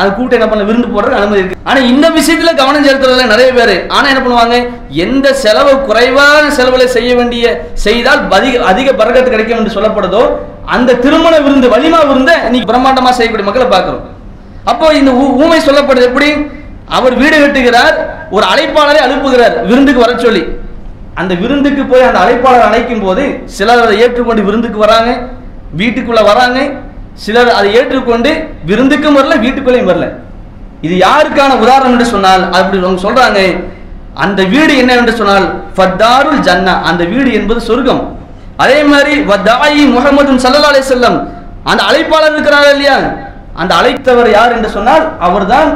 அது 0.00 0.08
கூப்பிட்டு 0.16 0.36
என்ன 0.36 0.46
பண்ண 0.50 0.62
விருந்து 0.68 0.88
போடுறதுக்கு 0.92 1.20
அனுமதி 1.20 1.40
இருக்கு. 1.40 1.58
ஆனா 1.68 1.78
இந்த 1.92 2.06
விஷயத்துல 2.18 2.52
கவனம் 2.60 2.86
செலுத்துறதுல 2.86 3.26
நிறைய 3.32 3.48
பேர். 3.56 3.72
ஆனா 3.96 4.06
என்ன 4.12 4.20
பண்ணுவாங்க? 4.26 4.56
எந்த 5.04 5.26
செலவு 5.42 5.72
குறைவான 5.88 6.44
செலவுல 6.58 6.86
செய்ய 6.94 7.10
வேண்டிய 7.18 7.44
செய்தால் 7.84 8.22
அதிக 8.38 8.62
அதிக 8.70 8.94
பரகத்து 9.00 9.34
கிடைக்கும் 9.34 9.58
என்று 9.60 9.74
சொல்லப்படுதோ 9.76 10.22
அந்த 10.76 10.96
திருமண 11.04 11.34
விருந்து 11.46 11.68
வலிமா 11.74 12.00
விருந்த 12.10 12.32
நீ 12.54 12.60
பிரம்மாண்டமா 12.70 13.12
செய்யக்கூடிய 13.18 13.46
மக்களை 13.48 13.68
பார்க்கிறோம். 13.74 14.02
அப்போ 14.72 14.88
இந்த 15.00 15.12
ஊமை 15.42 15.60
சொல்லப்படுது 15.68 16.08
எப்படி? 16.10 16.30
அவர் 16.96 17.14
வீடு 17.22 17.36
கட்டுகிறார் 17.42 17.96
ஒரு 18.36 18.44
அழைப்பாளரை 18.52 19.00
அனுப்புகிறார் 19.06 19.56
விருந்துக்கு 19.70 20.04
வர 20.04 20.12
சொல்லி. 20.24 20.42
அந்த 21.20 21.32
விருந்துக்கு 21.42 21.82
போய் 21.90 22.06
அந்த 22.08 22.18
அழைப்பாளர் 22.24 22.66
அழைக்கும் 22.68 23.04
போது 23.06 23.24
சிலர் 23.56 23.82
அதை 23.84 23.96
ஏற்றுக்கொண்டு 24.04 24.42
விருந்துக்கு 24.48 24.78
வராங்க 24.84 25.10
வீட்டுக்குள்ள 25.80 26.22
வராங்க. 26.30 26.58
சிலர் 27.24 27.50
அதை 27.58 27.68
ஏற்றுக்கொண்டு 27.78 28.30
விருந்துக்கும் 28.68 29.16
வரல 29.18 29.34
வீட்டுக்குள்ளேயும் 29.44 29.90
வரல. 29.90 30.06
இது 30.86 30.94
யாருக்கான 31.06 31.56
உதாரணம் 31.64 31.92
என்று 31.94 32.06
சொன்னால் 32.14 32.42
அப்படி 32.56 32.78
அவங்க 32.84 33.02
சொல்றாங்க 33.06 33.40
அந்த 34.24 34.40
வீடு 34.54 34.72
என்ன 34.82 34.92
என்று 35.00 35.14
சொன்னால் 35.20 35.46
ஃபத்தாருல் 35.76 36.40
ஜன்னா 36.48 36.74
அந்த 36.88 37.02
வீடு 37.12 37.30
என்பது 37.38 37.60
சொர்க்கம். 37.68 38.02
அதே 38.62 38.78
மாதிரி 38.90 39.12
வதாயி 39.30 39.84
முகமது 39.94 40.32
சல்லா 40.44 40.70
அலைஹி 40.72 40.88
செல்லம் 40.94 41.18
அந்த 41.70 41.80
அழைப்பாளர் 41.88 42.34
இருக்கிறார் 42.36 42.68
இல்லையா? 42.74 42.96
அந்த 43.60 43.72
அழைத்தவர் 43.80 44.28
யார் 44.36 44.54
என்று 44.56 44.70
சொன்னால் 44.76 45.04
அவர்தான் 45.26 45.70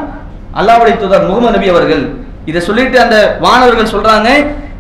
அல்லாவுடைய 0.61 0.95
தூதர் 1.03 1.27
முகமது 1.31 1.55
நபி 1.57 1.69
அவர்கள் 1.75 2.05
இதை 2.51 2.61
சொல்லிட்டு 2.69 2.97
அந்த 3.05 3.17
வானவர்கள் 3.45 3.93
சொல்றாங்க 3.95 4.29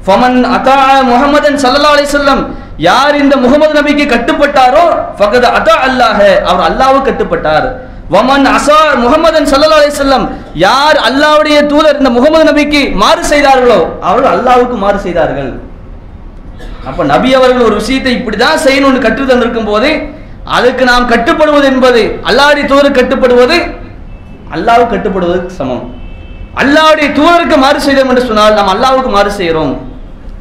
ஃபமன் 0.07 0.39
அதா 0.57 0.77
முகமதன் 1.11 1.59
சல்லா 1.63 1.91
அலி 1.95 2.07
சொல்லம் 2.11 2.43
யார் 2.89 3.15
இந்த 3.23 3.35
முகமது 3.45 3.73
நபிக்கு 3.79 4.05
கட்டுப்பட்டாரோ 4.15 4.85
ஃபகத் 5.19 5.49
அதா 5.59 5.75
அல்லாஹ் 5.87 6.23
அவர் 6.51 6.65
அல்லாவு 6.69 6.99
கட்டுப்பட்டார். 7.09 7.67
வமன் 8.15 8.47
அசா 8.57 8.81
முகமதன் 9.05 9.49
சல்லா 9.53 9.79
அலி 9.81 9.95
சொல்லம் 9.95 10.27
யார் 10.65 10.99
அல்லாஹ்வுடைய 11.09 11.57
தூதர் 11.73 11.99
இந்த 12.01 12.11
முகமது 12.19 12.45
நபிக்கு 12.51 12.83
மாறு 13.03 13.23
செய்தார்களோ 13.33 13.81
அவர்கள் 14.09 14.35
அல்லாவுக்கு 14.37 14.77
மாறு 14.85 14.99
செய்தார்கள். 15.07 15.51
அப்ப 16.89 17.05
நபி 17.15 17.31
அவர்கள் 17.39 17.67
ஒரு 17.69 17.77
விஷயத்தை 17.81 18.13
இப்படிதான் 18.19 18.63
செய்யணும்னு 18.67 19.01
கற்று 19.07 19.25
தந்திருக்கும் 19.25 19.71
போது 19.71 19.91
அதுக்கு 20.57 20.85
நாம் 20.91 21.11
கட்டுப்படுவது 21.13 21.67
என்பது 21.73 22.03
அல்லாடி 22.31 22.63
தூதர் 22.71 22.99
கட்டுப்படுவது 22.99 23.57
அல்லாஹ்வுக்கு 24.55 24.87
கட்டுப்படுவதற்கு 24.87 25.51
சமம். 25.51 25.95
அல்லாவுடைய 26.57 27.13
தூதருக்கு 27.13 27.57
மாறு 27.57 27.81
செய்தோம் 27.81 28.09
என்று 28.09 28.23
சொன்னால் 28.23 28.55
நாம் 28.55 28.69
அல்லாவுக்கு 28.69 29.11
மாறு 29.11 29.31
செய்கிறோம். 29.31 29.81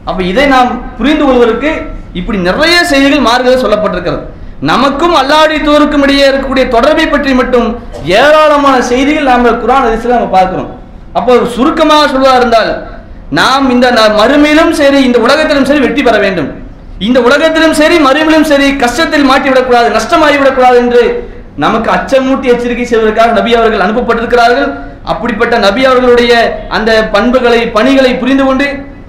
அப்போ 0.05 0.23
இதை 0.23 0.45
நாம் 0.45 0.95
புரிந்து 0.95 1.25
கொள்வதற்கு 1.25 1.81
இப்படி 2.13 2.37
நிறைய 2.37 2.83
செய்திகள் 2.83 3.19
மாறுகிறது 3.19 3.67
சொல்லப்பட்டிருக்கிறது. 3.67 4.19
நமக்கும் 4.61 5.15
அல்லாவுடைய 5.15 5.63
தூருக்கும் 5.63 6.01
இடையே 6.01 6.29
இருக்கக்கூடிய 6.29 6.67
தொடர்பை 6.67 7.07
பற்றி 7.07 7.33
மட்டும் 7.33 7.79
ஏராளமான 8.03 8.81
செய்திகள் 8.81 9.23
நாம் 9.23 9.45
குரான் 9.45 9.85
அதிசயில் 9.85 10.17
நம்ம 10.17 10.25
பார்க்கிறோம். 10.25 10.79
அப்போ 11.13 11.37
சுருக்கமாக 11.45 12.07
சொல்வதாக 12.07 12.35
இருந்தால் 12.35 12.87
நாம் 13.29 13.69
இந்த 13.69 13.91
ந- 13.91 14.15
மறுமையிலும் 14.17 14.71
சரி 14.71 15.03
இந்த 15.03 15.19
உலகத்திலும் 15.19 15.65
சரி 15.65 15.79
வெற்றி 15.79 16.03
பெற 16.03 16.17
வேண்டும். 16.17 16.63
இந்த 16.99 17.21
உலகத்திலும் 17.21 17.73
சரி 17.73 17.97
மறுமையிலும் 17.97 18.43
சரி 18.43 18.71
கஷ்டத்தில் 18.71 19.29
மாட்டிவிடக்கூடாது 19.29 20.37
விடக்கூடாது 20.37 20.77
என்று 20.77 21.33
நமக்கு 21.63 21.89
அச்சமூட்டி 21.95 22.47
எச்சரிக்கை 22.53 22.85
செய்வதற்காக 22.89 23.35
நபி 23.37 23.51
அவர்கள் 23.59 23.83
அனுப்பப்பட்டிருக்கிறார்கள். 23.85 24.67
அப்படிப்பட்ட 25.11 25.55
நபி 25.67 25.81
அவர்களுடைய 25.91 26.33
அந்த 26.77 26.91
பண்புகளை 27.15 27.61
பணிகளை 27.77 28.11
புரிந்து 28.21 28.43
கொண்டு 28.47 28.67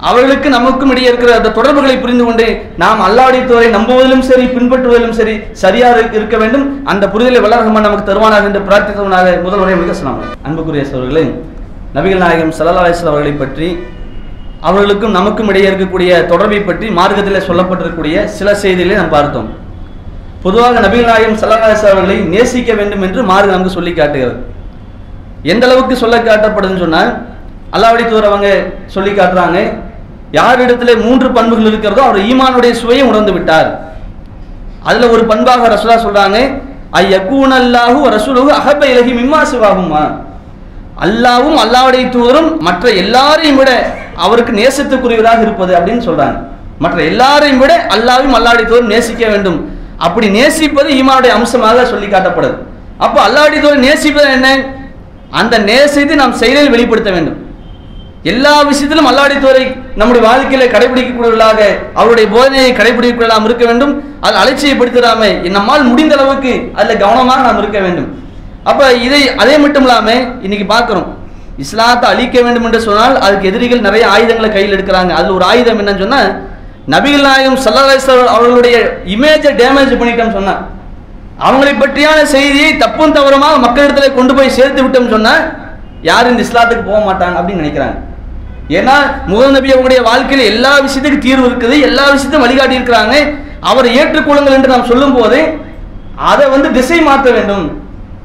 அவர்களுக்கு 0.09 0.49
நமக்கும் 0.55 0.91
இடையே 0.93 1.09
இருக்கிற 1.11 1.31
அந்த 1.39 1.53
தொடர்புகளை 1.59 1.95
புரிந்து 2.03 2.25
கொண்டு 2.27 2.47
நாம் 2.83 3.01
அல்லாடித்தோரை 3.07 3.69
நம்புவதிலும் 3.77 4.25
சரி 4.31 4.45
பின்பற்றுவதிலும் 4.57 5.17
சரி 5.21 5.35
சரியாக 5.63 6.03
இருக்க 6.19 6.37
வேண்டும். 6.43 6.67
அந்த 6.93 7.05
புரிதலை 7.13 7.41
வல்லரகமான் 7.45 7.87
நமக்கு 7.89 8.09
தருவானாக 8.11 8.49
என்று 8.51 8.63
பிரார்த்தித்தவனாக 8.69 9.35
முதல் 9.47 9.63
முறை 9.63 9.77
மிக 9.83 9.95
சொன்னாங்க 10.01 10.25
அன்புக்குரிய 10.49 10.85
சோழர்களே 10.93 11.25
நபிகள் 11.97 12.25
நாயகம் 12.25 12.57
சல்லா 12.59 12.83
அலிஸ்லாம் 12.85 13.15
அவர்களை 13.15 13.35
பற்றி 13.43 13.69
அவர்களுக்கும் 14.69 15.17
நமக்கும் 15.19 15.51
இடையே 15.53 15.69
இருக்கக்கூடிய 15.71 16.13
தொடர்பை 16.33 16.61
பற்றி 16.69 16.87
மார்க்கத்தில் 16.99 17.47
சொல்லப்பட்டிருக்கக்கூடிய 17.49 18.27
சில 18.39 18.55
செய்திகளை 18.65 18.97
நாம் 19.01 19.15
பார்த்தோம். 19.17 19.49
பொதுவாக 20.47 20.81
நபிகள் 20.85 21.11
நாயகம் 21.13 21.39
சல்லா 21.43 21.71
அவர்களை 21.93 22.17
நேசிக்க 22.35 22.73
வேண்டும் 22.81 23.05
என்று 23.07 23.21
மாறு 23.31 23.47
நமக்கு 23.53 23.77
சொல்லி 23.79 23.93
காட்டுகிறது. 24.01 24.37
எந்த 25.53 25.65
அளவுக்கு 25.69 25.95
சொல்ல 26.03 26.17
காட்டப்படுதுன்னு 26.29 26.85
சொன்னால் 26.85 27.11
அல்லாவடி 27.77 28.05
தூரவங்க 28.13 28.49
சொல்லி 28.95 29.13
காட்டுறாங்க 29.19 29.59
யாரிடத்துல 30.39 30.93
மூன்று 31.07 31.29
பண்புகள் 31.37 31.69
இருக்கிறதோ 31.71 32.03
அவர் 32.07 32.25
ஈமானுடைய 32.31 32.73
சுவையை 32.81 33.05
உணர்ந்து 33.11 33.33
விட்டார். 33.37 33.69
அதுல 34.89 35.09
ஒரு 35.15 35.23
பண்பாக 35.31 35.69
ரசுலா 35.75 35.99
சொல்றாங்க 36.07 36.39
ஐ 37.01 37.05
யக்கூன் 37.15 37.55
அல்லாஹு 37.61 38.01
ரசூலுஹு 38.17 38.51
அஹப 38.59 38.83
இலகி 38.93 39.13
மிம்மா 39.21 39.41
சிவாகுமா 39.53 40.05
அல்லாவும் 41.05 41.59
அல்லாவுடைய 41.65 42.05
தூதரும் 42.17 42.51
மற்ற 42.67 42.85
எல்லாரையும் 43.03 43.59
விட 43.61 43.71
அவருக்கு 44.25 44.53
நேசத்துக்குரியவராக 44.61 45.41
இருப்பது 45.47 45.73
அப்படின்னு 45.79 46.05
சொல்றாங்க. 46.09 46.37
மற்ற 46.85 46.99
எல்லாரையும் 47.11 47.61
விட 47.63 47.73
அல்லாவும் 47.97 48.37
அல்லாவுடைய 48.39 48.67
தூதரும் 48.71 48.95
நேசிக்க 48.95 49.25
வேண்டும். 49.33 49.59
அப்படி 50.05 50.27
நேசிப்பது 50.39 50.89
ஈமானுடைய 51.01 51.33
அம்சமாக 51.39 51.85
சொல்லி 51.93 52.09
காட்டப்படுது. 52.15 52.57
அப்போ 53.05 53.19
அல்லாவுடைய 53.27 53.61
தோல் 53.65 53.85
நேசிப்பது 53.87 54.29
என்ன? 54.37 54.49
அந்த 55.41 55.55
நேசத்தை 55.71 56.15
நாம் 56.23 56.39
செயலில் 56.43 56.73
வெளிப்படுத்த 56.75 57.11
வேண்டும். 57.17 57.39
எல்லா 58.33 58.53
விஷயத்திலும் 58.69 59.09
அல்லாடி 59.11 59.37
துறை 59.43 59.65
நம்முடைய 60.01 60.23
வாழ்க்கையில 60.29 60.65
கடைபிடிக்கக்கூடியவர்களாக 60.75 61.61
அவருடைய 62.01 62.27
போதனையை 62.35 62.71
கடைபிடிக்கலாம் 62.79 63.47
இருக்க 63.49 63.65
வேண்டும். 63.71 63.93
அது 64.27 64.37
அலட்சியப்படுத்திடாம 64.43 65.29
நம்மால் 65.57 65.85
முடிந்த 65.91 66.15
அளவுக்கு 66.17 66.53
அதில் 66.81 67.03
கவனமாக 67.05 67.45
நாம் 67.47 67.61
இருக்க 67.63 67.81
வேண்டும். 67.87 68.09
அப்ப 68.71 68.89
இதை 69.07 69.23
அதே 69.43 69.55
மட்டும் 69.65 69.87
இல்லாம 69.87 70.09
இன்னைக்கு 70.47 70.67
பார்க்குறோம். 70.75 71.09
இஸ்லாத்தை 71.65 72.07
அழிக்க 72.13 72.37
வேண்டும் 72.47 72.67
என்று 72.69 72.81
சொன்னால் 72.87 73.15
அதுக்கு 73.27 73.51
எதிரிகள் 73.51 73.87
நிறைய 73.87 74.05
ஆயுதங்களை 74.15 74.49
கையில் 74.57 74.75
எடுக்கிறாங்க. 74.77 75.13
அதுல 75.19 75.37
ஒரு 75.39 75.47
ஆயுதம் 75.51 75.81
என்னன்னு 75.83 76.05
சொன்னா 76.05 76.21
நபிகள் 76.93 77.25
நாயகம் 77.27 77.61
சல்லாஸ்வர் 77.63 78.33
அவர்களுடைய 78.33 78.77
இமேஜை 79.15 79.53
டேமேஜ் 79.61 79.93
பண்ணிட்டோம் 80.01 80.35
சொன்னார். 80.39 80.61
அவங்களை 81.47 81.73
பற்றியான 81.81 82.19
செய்தியை 82.35 82.69
தப்பும் 82.83 83.15
தவறுமாக 83.17 83.57
மக்களிடத்துல 83.65 84.09
கொண்டு 84.19 84.33
போய் 84.37 84.57
சேர்த்து 84.59 84.85
விட்டோம்னு 84.85 85.15
சொன்னால் 85.15 85.43
யாரும் 86.09 86.33
இந்த 86.35 86.45
இஸ்லாத்துக்கு 86.47 86.85
போக 86.91 87.01
மாட்டாங்க 87.09 87.37
அப்படின்னு 87.41 87.63
நினைக்கிறாங்க. 87.63 87.97
ஏன்னா 88.79 88.95
முகநபி 89.31 89.57
நபி 89.57 89.73
அவங்களுடைய 89.75 90.01
வாழ்க்கையில் 90.11 90.51
எல்லா 90.53 90.73
விஷயத்துக்கும் 90.87 91.27
தீர்வு 91.27 91.49
இருக்குது 91.49 91.77
எல்லா 91.89 92.05
விஷயத்தையும் 92.15 92.47
வழிகாட்டி 92.47 92.79
இருக்கிறாங்க 92.79 93.17
அவரை 93.71 93.91
ஏற்றுக்கொள்ளுங்கள் 94.01 94.57
என்று 94.59 94.73
நாம் 94.75 94.91
சொல்லும் 94.93 95.17
போது 95.19 95.41
அதை 96.31 96.47
வந்து 96.55 96.69
திசை 96.79 96.99
மாற்ற 97.09 97.29
வேண்டும். 97.37 97.67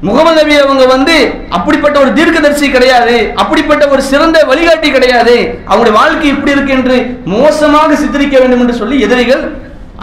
முகமது 0.06 0.36
நபி 0.38 0.54
அவங்க 0.62 0.84
வந்து 0.92 1.16
அப்படிப்பட்ட 1.56 1.96
ஒரு 2.02 2.10
தீர்க்கதரிசி 2.18 2.66
கிடையாது 2.76 3.16
அப்படிப்பட்ட 3.42 3.84
ஒரு 3.94 4.02
சிறந்த 4.10 4.38
வழிகாட்டி 4.50 4.88
கிடையாது. 4.94 5.34
அவங்களுடைய 5.68 5.94
வாழ்க்கை 5.98 6.28
இப்படி 6.34 6.54
இருக்கு 6.54 6.72
என்று 6.78 6.96
மோசமாக 7.34 7.98
சித்தரிக்க 8.02 8.36
வேண்டும் 8.42 8.62
என்று 8.64 8.76
சொல்லி 8.80 8.96
எதிரிகள் 9.06 9.42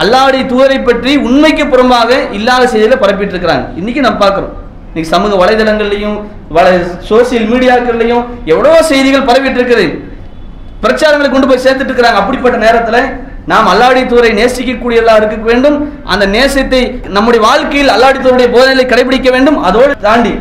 அல்லாவுடைய 0.03 0.43
தூதரை 0.51 0.79
பற்றி 0.89 1.13
உண்மைக்கு 1.27 1.63
புறம்பாக 1.71 2.11
இல்லாத 2.37 2.67
செய்திகளை 2.73 2.97
பரப்பிட்டு 3.03 3.33
இருக்கிறாங்க 3.35 3.65
இன்னைக்கு 3.79 4.03
நம்ம 4.05 4.19
பார்க்கிறோம். 4.23 4.53
இன்னைக்கு 4.91 5.13
சமூக 5.15 5.33
வலைதளங்கள்லையும் 5.41 6.17
வலை 6.57 6.71
சோசியல் 7.09 7.49
மீடியாக்கள்லையும் 7.51 8.23
எவ்வளவோ 8.53 8.79
செய்திகள் 8.91 9.27
பரவிட்டு 9.29 9.59
இருக்குது 9.61 9.87
பிரச்சாரங்களை 10.83 11.29
கொண்டு 11.31 11.49
போய் 11.49 11.65
சேர்த்துட்டு 11.65 11.91
இருக்கிறாங்க. 11.91 12.21
அப்படிப்பட்ட 12.21 12.57
நேரத்தில் 12.67 13.01
நாம் 13.51 13.69
அல்லாடி 13.71 14.01
தூரை 14.11 14.31
நேசிக்கக்கூடியதா 14.39 15.15
இருக்க 15.19 15.37
வேண்டும். 15.49 15.77
அந்த 16.13 16.25
நேசத்தை 16.35 16.81
நம்முடைய 17.17 17.41
வாழ்க்கையில் 17.47 17.93
அல்லாடி 17.95 18.19
தூருடைய 18.25 18.49
போதனைகளை 18.55 18.85
கடைபிடிக்க 18.91 19.29
வேண்டும். 19.35 19.59
அதோடு 19.69 19.95
தாண்டி 20.07 20.33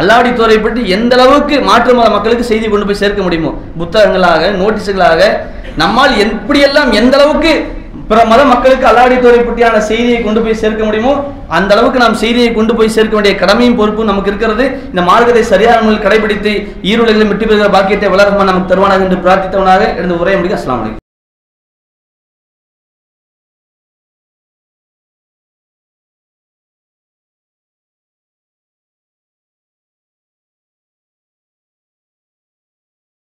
அல்லாடி 0.00 0.30
தூரை 0.38 0.58
பற்றி 0.62 0.82
எந்த 0.96 1.14
அளவுக்கு 1.16 1.56
மாற்று 1.68 1.92
மத 1.98 2.08
மக்களுக்கு 2.14 2.44
செய்தி 2.50 2.66
கொண்டு 2.70 2.86
போய் 2.88 3.02
சேர்க்க 3.02 3.20
முடியுமோ 3.26 3.50
புத்தகங்களாக 3.80 4.48
நோட்டீஸுகளாக 4.60 5.20
நம்மால் 5.82 6.14
எப்படியெல்லாம் 6.24 6.90
எந்த 7.00 7.14
அளவுக்கு 7.18 7.52
பிற 8.08 8.24
மத 8.30 8.40
மக்களுக்கு 8.52 8.86
அல்லாடி 8.90 9.16
தூரை 9.24 9.38
பற்றியான 9.44 9.76
செய்தியை 9.90 10.18
கொண்டு 10.24 10.40
போய் 10.46 10.58
சேர்க்க 10.62 10.88
முடியுமோ 10.88 11.12
அந்த 11.58 11.70
அளவுக்கு 11.76 12.02
நாம் 12.04 12.18
செய்தியை 12.24 12.50
கொண்டு 12.58 12.72
போய் 12.78 12.92
சேர்க்க 12.96 13.18
வேண்டிய 13.18 13.34
கடமையும் 13.42 13.78
பொறுப்பும் 13.78 14.10
நமக்கு 14.10 14.30
இருக்கிறது. 14.32 14.66
இந்த 14.90 15.04
மார்க்கத்தை 15.10 15.44
சரியான 15.52 15.78
முறையில் 15.84 16.04
கடைபிடித்து 16.06 16.52
ஈரோடுகளில் 16.90 17.30
வெற்றி 17.30 17.46
பெறுகிற 17.46 17.70
பாக்கியத்தை 17.76 18.10
வளரமா 18.16 18.50
நமக்கு 18.50 18.72
தருவானாக 18.74 19.08
என்று 19.08 19.22
பிரார்த்தித்தவனாக 19.24 19.94
எனது 20.00 20.20
உரையை 20.24 20.38
முடிக்க 20.40 20.60
அஸ்லாம் 20.60 20.82
வலைக்கம் 20.82 21.03